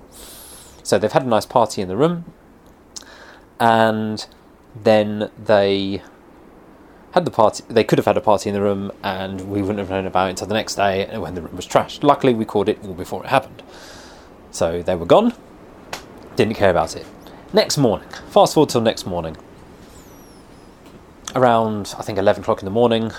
So 0.82 0.98
they've 0.98 1.12
had 1.12 1.24
a 1.24 1.28
nice 1.28 1.44
party 1.44 1.82
in 1.82 1.88
the 1.88 1.96
room, 1.96 2.24
and 3.60 4.26
then 4.74 5.30
they 5.36 6.02
had 7.12 7.26
the 7.26 7.30
party. 7.30 7.64
They 7.68 7.84
could 7.84 7.98
have 7.98 8.06
had 8.06 8.16
a 8.16 8.22
party 8.22 8.48
in 8.48 8.54
the 8.54 8.62
room, 8.62 8.92
and 9.02 9.50
we 9.50 9.60
wouldn't 9.60 9.78
have 9.78 9.90
known 9.90 10.06
about 10.06 10.28
it 10.28 10.30
until 10.30 10.46
the 10.46 10.54
next 10.54 10.76
day 10.76 11.06
when 11.18 11.34
the 11.34 11.42
room 11.42 11.54
was 11.54 11.66
trashed. 11.66 12.02
Luckily, 12.02 12.32
we 12.32 12.46
caught 12.46 12.70
it 12.70 12.82
all 12.82 12.94
before 12.94 13.22
it 13.24 13.28
happened. 13.28 13.62
So 14.50 14.82
they 14.82 14.94
were 14.94 15.06
gone. 15.06 15.34
Didn't 16.36 16.54
care 16.54 16.70
about 16.70 16.96
it. 16.96 17.06
Next 17.52 17.78
morning, 17.78 18.08
fast 18.28 18.54
forward 18.54 18.70
till 18.70 18.80
next 18.80 19.06
morning. 19.06 19.36
Around 21.34 21.94
I 21.98 22.02
think 22.02 22.18
eleven 22.18 22.42
o'clock 22.42 22.60
in 22.60 22.64
the 22.64 22.70
morning, 22.70 23.12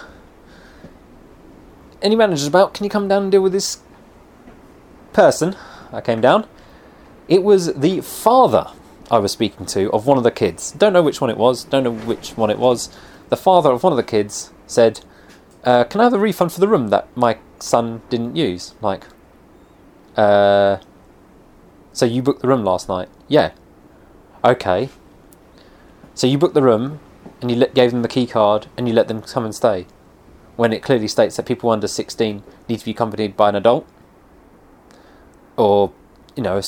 any 2.02 2.15
managers 2.15 2.48
about? 2.48 2.74
Can 2.74 2.84
you 2.84 2.89
come 2.89 3.08
down 3.08 3.24
and 3.24 3.32
deal 3.32 3.41
with 3.41 3.52
this 3.52 3.80
person? 5.13 5.56
I 5.94 6.02
came 6.02 6.22
down. 6.22 6.48
It 7.28 7.44
was 7.44 7.74
the 7.74 8.02
father 8.02 8.72
I 9.10 9.20
was 9.20 9.32
speaking 9.32 9.65
to 9.67 9.91
of 9.91 10.08
one 10.08 10.17
of 10.17 10.24
the 10.24 10.32
kids. 10.32 10.72
Don't 10.72 10.94
know 10.94 11.04
which 11.04 11.22
one 11.22 11.30
it 11.30 11.38
was. 11.38 11.63
Don't 11.65 11.84
know 11.84 11.94
which 11.94 12.32
one 12.38 12.50
it 12.50 12.58
was. 12.58 12.89
The 13.30 13.38
father 13.38 13.72
of 13.72 13.84
one 13.84 13.94
of 13.94 13.98
the 13.98 14.04
kids 14.04 14.52
said, 14.67 15.02
uh, 15.63 15.84
"Can 15.86 16.02
I 16.02 16.06
have 16.06 16.13
a 16.13 16.20
refund 16.20 16.52
for 16.52 16.60
the 16.60 16.67
room 16.67 16.89
that 16.89 17.08
my 17.15 17.38
son 17.60 18.02
didn't 18.10 18.36
use?" 18.36 18.74
Like, 18.82 19.06
uh, 20.17 20.78
so 21.93 22.06
you 22.06 22.21
booked 22.21 22.41
the 22.41 22.47
room 22.47 22.63
last 22.63 22.88
night? 22.88 23.10
Yeah. 23.27 23.51
Okay. 24.43 24.89
So 26.15 26.27
you 26.27 26.38
booked 26.38 26.54
the 26.54 26.62
room, 26.62 26.99
and 27.41 27.49
you 27.49 27.58
let, 27.58 27.73
gave 27.73 27.91
them 27.91 28.01
the 28.01 28.08
key 28.08 28.27
card, 28.27 28.67
and 28.77 28.88
you 28.88 28.93
let 28.93 29.08
them 29.08 29.21
come 29.21 29.45
and 29.45 29.56
stay? 29.56 29.86
When 30.56 30.73
it 30.73 30.84
clearly 30.84 31.08
states 31.08 31.38
that 31.38 31.45
people 31.45 31.69
under 31.69 31.88
16 31.88 32.43
need 32.67 32.80
to 32.80 32.86
be 32.86 32.91
accompanied 32.91 33.36
by 33.36 33.49
an 33.49 33.56
adult? 33.56 33.88
Or 35.58 35.91
you 36.36 36.43
know 36.43 36.62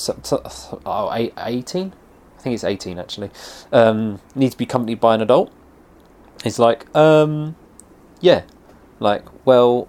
oh, 0.86 1.32
18 1.38 1.94
i 2.38 2.42
think 2.42 2.54
it's 2.54 2.64
18 2.64 3.00
actually. 3.00 3.32
Um, 3.72 4.20
need 4.36 4.52
to 4.52 4.58
be 4.58 4.66
accompanied 4.66 5.00
by 5.00 5.16
an 5.16 5.22
adult? 5.22 5.52
It's 6.44 6.60
like 6.60 6.94
um, 6.96 7.56
yeah. 8.20 8.44
Like 9.00 9.24
well 9.46 9.88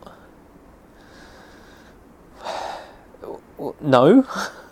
no 3.80 4.26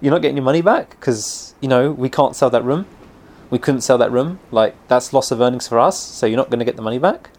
you're 0.00 0.12
not 0.12 0.22
getting 0.22 0.36
your 0.36 0.44
money 0.44 0.62
back 0.62 0.90
because 0.90 1.54
you 1.60 1.68
know 1.68 1.90
we 1.92 2.08
can't 2.08 2.36
sell 2.36 2.50
that 2.50 2.64
room 2.64 2.86
we 3.50 3.58
couldn't 3.58 3.80
sell 3.80 3.98
that 3.98 4.10
room 4.10 4.38
like 4.50 4.74
that's 4.88 5.12
loss 5.12 5.30
of 5.30 5.40
earnings 5.40 5.66
for 5.66 5.78
us 5.78 5.98
so 5.98 6.26
you're 6.26 6.36
not 6.36 6.50
going 6.50 6.58
to 6.58 6.64
get 6.64 6.76
the 6.76 6.82
money 6.82 6.98
back 6.98 7.30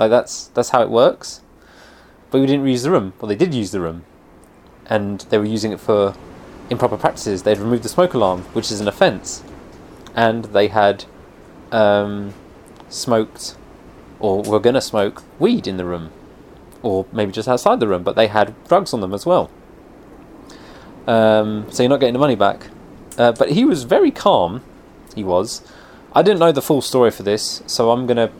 like 0.00 0.10
that's 0.10 0.46
that's 0.48 0.70
how 0.70 0.82
it 0.82 0.90
works. 0.90 1.42
But 2.30 2.40
we 2.40 2.46
didn't 2.46 2.66
use 2.66 2.82
the 2.82 2.90
room. 2.90 3.12
Well, 3.20 3.28
they 3.28 3.36
did 3.36 3.52
use 3.52 3.70
the 3.70 3.80
room, 3.80 4.04
and 4.86 5.20
they 5.28 5.38
were 5.38 5.44
using 5.44 5.72
it 5.72 5.80
for 5.80 6.14
improper 6.70 6.96
practices. 6.96 7.42
They'd 7.42 7.58
removed 7.58 7.82
the 7.82 7.88
smoke 7.88 8.14
alarm, 8.14 8.42
which 8.54 8.70
is 8.70 8.80
an 8.80 8.88
offence, 8.88 9.42
and 10.14 10.46
they 10.46 10.68
had 10.68 11.04
um, 11.70 12.32
smoked 12.88 13.56
or 14.20 14.42
were 14.42 14.60
going 14.60 14.74
to 14.74 14.80
smoke 14.80 15.22
weed 15.38 15.66
in 15.66 15.76
the 15.76 15.84
room, 15.84 16.10
or 16.82 17.06
maybe 17.12 17.32
just 17.32 17.48
outside 17.48 17.78
the 17.78 17.88
room. 17.88 18.02
But 18.02 18.16
they 18.16 18.28
had 18.28 18.54
drugs 18.68 18.94
on 18.94 19.00
them 19.00 19.12
as 19.12 19.26
well. 19.26 19.50
Um, 21.06 21.66
so 21.70 21.82
you're 21.82 21.90
not 21.90 22.00
getting 22.00 22.12
the 22.12 22.20
money 22.20 22.36
back. 22.36 22.68
Uh, 23.18 23.32
but 23.32 23.52
he 23.52 23.64
was 23.64 23.84
very 23.84 24.10
calm. 24.10 24.62
He 25.14 25.24
was. 25.24 25.62
I 26.14 26.22
didn't 26.22 26.40
know 26.40 26.52
the 26.52 26.62
full 26.62 26.82
story 26.82 27.10
for 27.10 27.22
this, 27.22 27.62
so 27.66 27.90
I'm 27.90 28.06
going 28.06 28.16
to 28.16 28.32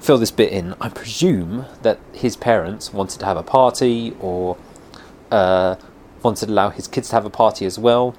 fill 0.00 0.18
this 0.18 0.32
bit 0.32 0.52
in, 0.52 0.74
I 0.80 0.88
presume 0.88 1.66
that 1.82 2.00
his 2.12 2.36
parents 2.36 2.92
wanted 2.92 3.20
to 3.20 3.26
have 3.26 3.36
a 3.36 3.42
party 3.42 4.16
or 4.18 4.56
uh, 5.30 5.76
wanted 6.22 6.46
to 6.46 6.52
allow 6.52 6.70
his 6.70 6.88
kids 6.88 7.10
to 7.10 7.14
have 7.14 7.24
a 7.24 7.30
party 7.30 7.64
as 7.64 7.78
well, 7.78 8.16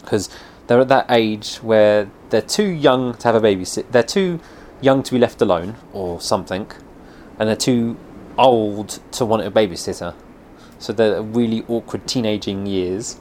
because 0.00 0.28
they're 0.66 0.80
at 0.80 0.88
that 0.88 1.06
age 1.08 1.58
where 1.58 2.10
they're 2.30 2.42
too 2.42 2.66
young 2.66 3.14
to 3.18 3.28
have 3.28 3.36
a 3.36 3.40
babysit. 3.40 3.92
They're 3.92 4.02
too 4.02 4.40
young 4.80 5.04
to 5.04 5.12
be 5.12 5.18
left 5.18 5.40
alone 5.40 5.76
or 5.92 6.20
something, 6.20 6.66
and 7.38 7.48
they're 7.48 7.54
too 7.54 7.96
old 8.36 8.98
to 9.12 9.24
want 9.24 9.46
a 9.46 9.50
babysitter. 9.50 10.12
So 10.86 10.92
they're 10.92 11.20
really 11.20 11.64
awkward 11.66 12.06
teenaging 12.06 12.66
years, 12.66 13.18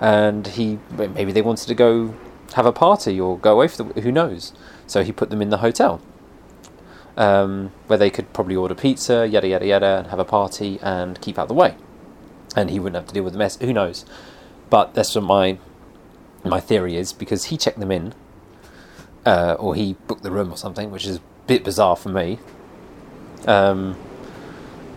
and 0.00 0.44
he 0.44 0.80
maybe 0.90 1.30
they 1.30 1.40
wanted 1.40 1.68
to 1.68 1.74
go 1.76 2.16
have 2.54 2.66
a 2.66 2.72
party 2.72 3.20
or 3.20 3.38
go 3.38 3.52
away 3.52 3.68
for 3.68 3.84
the, 3.84 4.00
who 4.00 4.10
knows. 4.10 4.52
So 4.88 5.04
he 5.04 5.12
put 5.12 5.30
them 5.30 5.40
in 5.40 5.50
the 5.50 5.58
hotel 5.58 6.02
um, 7.16 7.70
where 7.86 7.96
they 7.96 8.10
could 8.10 8.32
probably 8.32 8.56
order 8.56 8.74
pizza, 8.74 9.24
yada 9.28 9.46
yada 9.46 9.66
yada, 9.66 9.98
and 9.98 10.06
have 10.08 10.18
a 10.18 10.24
party 10.24 10.80
and 10.82 11.20
keep 11.20 11.38
out 11.38 11.46
the 11.46 11.54
way, 11.54 11.76
and 12.56 12.70
he 12.70 12.80
wouldn't 12.80 12.96
have 12.96 13.06
to 13.06 13.14
deal 13.14 13.22
with 13.22 13.34
the 13.34 13.38
mess. 13.38 13.56
Who 13.58 13.72
knows? 13.72 14.04
But 14.68 14.94
that's 14.94 15.14
what 15.14 15.22
my 15.22 15.58
my 16.44 16.58
theory 16.58 16.96
is 16.96 17.12
because 17.12 17.44
he 17.44 17.56
checked 17.56 17.78
them 17.78 17.92
in, 17.92 18.14
uh, 19.24 19.54
or 19.60 19.76
he 19.76 19.92
booked 20.08 20.24
the 20.24 20.32
room 20.32 20.50
or 20.52 20.56
something, 20.56 20.90
which 20.90 21.06
is 21.06 21.18
a 21.18 21.22
bit 21.46 21.62
bizarre 21.62 21.94
for 21.94 22.08
me. 22.08 22.40
Um, 23.46 23.96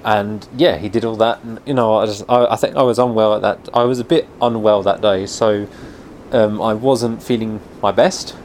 and 0.04 0.48
yeah, 0.56 0.78
he 0.78 0.90
did 0.90 1.06
all 1.06 1.16
that, 1.18 1.44
and 1.44 1.60
you 1.66 1.74
know, 1.74 1.96
I 1.98 2.06
just 2.06 2.24
I, 2.30 2.46
I 2.46 2.56
think 2.56 2.76
I 2.76 2.82
was 2.82 3.00
unwell 3.00 3.36
at 3.36 3.42
that. 3.42 3.70
I 3.74 3.84
was 3.84 4.00
a 4.00 4.04
bit 4.04 4.28
unwell 4.42 4.84
that 4.84 5.02
day, 5.02 5.26
so 5.26 5.68
um, 6.32 6.62
I 6.62 6.74
wasn't 6.74 7.24
feeling 7.24 7.62
my 7.82 7.92
best. 7.92 8.36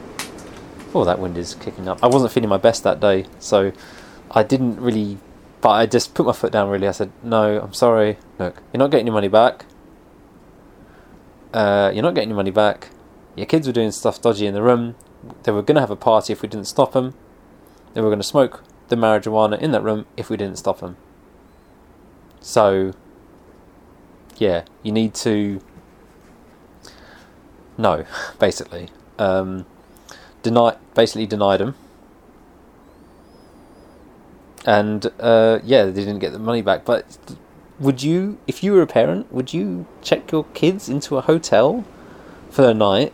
Oh, 0.93 1.03
that 1.03 1.19
wind 1.19 1.37
is 1.37 1.55
kicking 1.55 1.87
up. 1.87 2.03
I 2.03 2.07
wasn't 2.07 2.31
feeling 2.31 2.49
my 2.49 2.57
best 2.57 2.83
that 2.83 2.99
day, 2.99 3.25
so 3.39 3.73
I 4.31 4.43
didn't 4.43 4.79
really. 4.79 5.17
But 5.61 5.71
I 5.71 5.85
just 5.85 6.13
put 6.13 6.25
my 6.25 6.31
foot 6.31 6.53
down. 6.53 6.69
Really, 6.69 6.87
I 6.87 6.91
said, 6.91 7.11
"No, 7.21 7.59
I'm 7.59 7.73
sorry. 7.73 8.17
Look, 8.39 8.61
you're 8.71 8.79
not 8.79 8.91
getting 8.91 9.07
your 9.07 9.13
money 9.13 9.27
back. 9.27 9.65
Uh, 11.53 11.91
you're 11.93 12.03
not 12.03 12.15
getting 12.15 12.29
your 12.29 12.37
money 12.37 12.51
back. 12.51 12.89
Your 13.35 13.45
kids 13.45 13.67
were 13.67 13.73
doing 13.73 13.91
stuff 13.91 14.21
dodgy 14.21 14.45
in 14.45 14.53
the 14.53 14.61
room. 14.61 14.95
They 15.43 15.51
were 15.51 15.61
going 15.61 15.75
to 15.75 15.81
have 15.81 15.91
a 15.91 15.97
party 15.97 16.31
if 16.31 16.41
we 16.41 16.47
didn't 16.47 16.67
stop 16.67 16.93
them. 16.93 17.15
They 17.93 18.01
were 18.01 18.07
going 18.07 18.19
to 18.19 18.23
smoke 18.23 18.63
the 18.87 18.95
marijuana 18.95 19.59
in 19.59 19.71
that 19.71 19.83
room 19.83 20.05
if 20.15 20.29
we 20.29 20.37
didn't 20.37 20.57
stop 20.57 20.79
them. 20.79 20.95
So, 22.41 22.93
yeah, 24.37 24.63
you 24.83 24.91
need 24.91 25.13
to 25.15 25.61
no, 27.79 28.05
basically. 28.39 28.89
Um, 29.17 29.65
denied, 30.43 30.77
basically 30.93 31.25
denied 31.25 31.61
him. 31.61 31.75
And 34.65 35.09
uh, 35.19 35.59
yeah, 35.63 35.85
they 35.85 35.93
didn't 35.93 36.19
get 36.19 36.33
the 36.33 36.39
money 36.39 36.61
back. 36.61 36.85
But 36.85 37.17
would 37.79 38.03
you, 38.03 38.37
if 38.45 38.61
you 38.63 38.73
were 38.73 38.81
a 38.81 38.87
parent, 38.87 39.31
would 39.31 39.53
you 39.53 39.87
check 40.01 40.31
your 40.31 40.43
kids 40.53 40.89
into 40.89 41.17
a 41.17 41.21
hotel 41.21 41.85
for 42.49 42.61
the 42.63 42.73
night? 42.73 43.13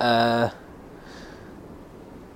Uh, 0.00 0.50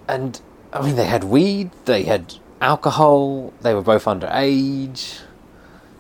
and 0.09 0.41
I 0.73 0.83
mean, 0.83 0.97
they 0.97 1.07
had 1.07 1.25
weed, 1.25 1.71
they 1.85 2.03
had 2.03 2.35
alcohol, 2.61 3.53
they 3.61 3.73
were 3.73 3.83
both 3.83 4.05
underage, 4.07 5.21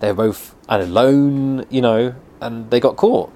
they 0.00 0.08
were 0.08 0.28
both 0.28 0.54
alone, 0.68 1.66
you 1.70 1.80
know, 1.80 2.14
and 2.40 2.70
they 2.70 2.80
got 2.80 2.96
caught. 2.96 3.32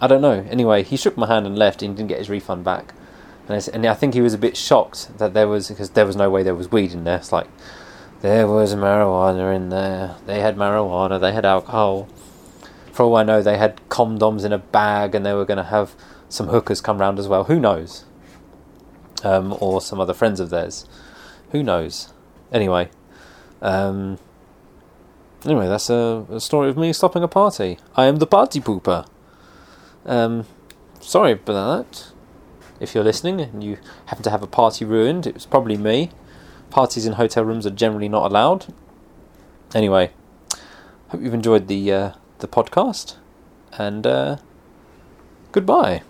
I 0.00 0.06
don't 0.06 0.22
know. 0.22 0.46
Anyway, 0.50 0.82
he 0.82 0.96
shook 0.96 1.16
my 1.16 1.26
hand 1.26 1.46
and 1.46 1.58
left 1.58 1.82
and 1.82 1.96
didn't 1.96 2.08
get 2.08 2.18
his 2.18 2.30
refund 2.30 2.64
back. 2.64 2.94
And 3.48 3.56
I, 3.56 3.70
and 3.72 3.86
I 3.86 3.94
think 3.94 4.14
he 4.14 4.20
was 4.20 4.34
a 4.34 4.38
bit 4.38 4.56
shocked 4.56 5.18
that 5.18 5.34
there 5.34 5.48
was, 5.48 5.68
because 5.68 5.90
there 5.90 6.06
was 6.06 6.14
no 6.14 6.30
way 6.30 6.42
there 6.42 6.54
was 6.54 6.70
weed 6.70 6.92
in 6.92 7.04
there. 7.04 7.16
It's 7.16 7.32
like, 7.32 7.48
there 8.20 8.46
was 8.46 8.74
marijuana 8.74 9.54
in 9.54 9.70
there. 9.70 10.16
They 10.26 10.40
had 10.40 10.56
marijuana, 10.56 11.20
they 11.20 11.32
had 11.32 11.44
alcohol. 11.44 12.08
For 12.92 13.04
all 13.04 13.16
I 13.16 13.22
know, 13.22 13.42
they 13.42 13.56
had 13.56 13.80
condoms 13.88 14.44
in 14.44 14.52
a 14.52 14.58
bag 14.58 15.14
and 15.14 15.24
they 15.24 15.32
were 15.32 15.44
going 15.44 15.58
to 15.58 15.64
have 15.64 15.94
some 16.28 16.48
hookers 16.48 16.80
come 16.80 16.98
round 16.98 17.18
as 17.18 17.28
well. 17.28 17.44
Who 17.44 17.58
knows? 17.58 18.04
Um, 19.24 19.56
or 19.60 19.80
some 19.80 20.00
other 20.00 20.14
friends 20.14 20.40
of 20.40 20.50
theirs. 20.50 20.84
Who 21.52 21.62
knows? 21.62 22.12
Anyway. 22.52 22.90
Um, 23.62 24.18
anyway, 25.44 25.68
that's 25.68 25.90
a, 25.90 26.26
a 26.30 26.40
story 26.40 26.68
of 26.68 26.76
me 26.76 26.92
stopping 26.92 27.22
a 27.22 27.28
party. 27.28 27.78
I 27.96 28.06
am 28.06 28.16
the 28.16 28.26
party 28.26 28.60
pooper. 28.60 29.06
Um, 30.06 30.46
sorry 31.00 31.32
about 31.32 31.86
that. 31.86 32.12
If 32.80 32.94
you're 32.94 33.04
listening 33.04 33.40
and 33.40 33.62
you 33.62 33.78
happen 34.06 34.22
to 34.24 34.30
have 34.30 34.42
a 34.42 34.46
party 34.46 34.84
ruined, 34.84 35.26
it 35.26 35.34
was 35.34 35.46
probably 35.46 35.76
me. 35.76 36.10
Parties 36.70 37.06
in 37.06 37.14
hotel 37.14 37.44
rooms 37.44 37.66
are 37.66 37.70
generally 37.70 38.08
not 38.08 38.30
allowed. 38.30 38.72
Anyway, 39.74 40.10
hope 41.08 41.20
you've 41.20 41.34
enjoyed 41.34 41.66
the 41.66 41.92
uh, 41.92 42.12
the 42.38 42.48
podcast, 42.48 43.16
and 43.72 44.06
uh, 44.06 44.36
goodbye. 45.52 46.02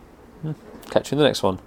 Catch 0.90 1.10
you 1.10 1.16
in 1.16 1.18
the 1.18 1.24
next 1.24 1.42
one. 1.42 1.58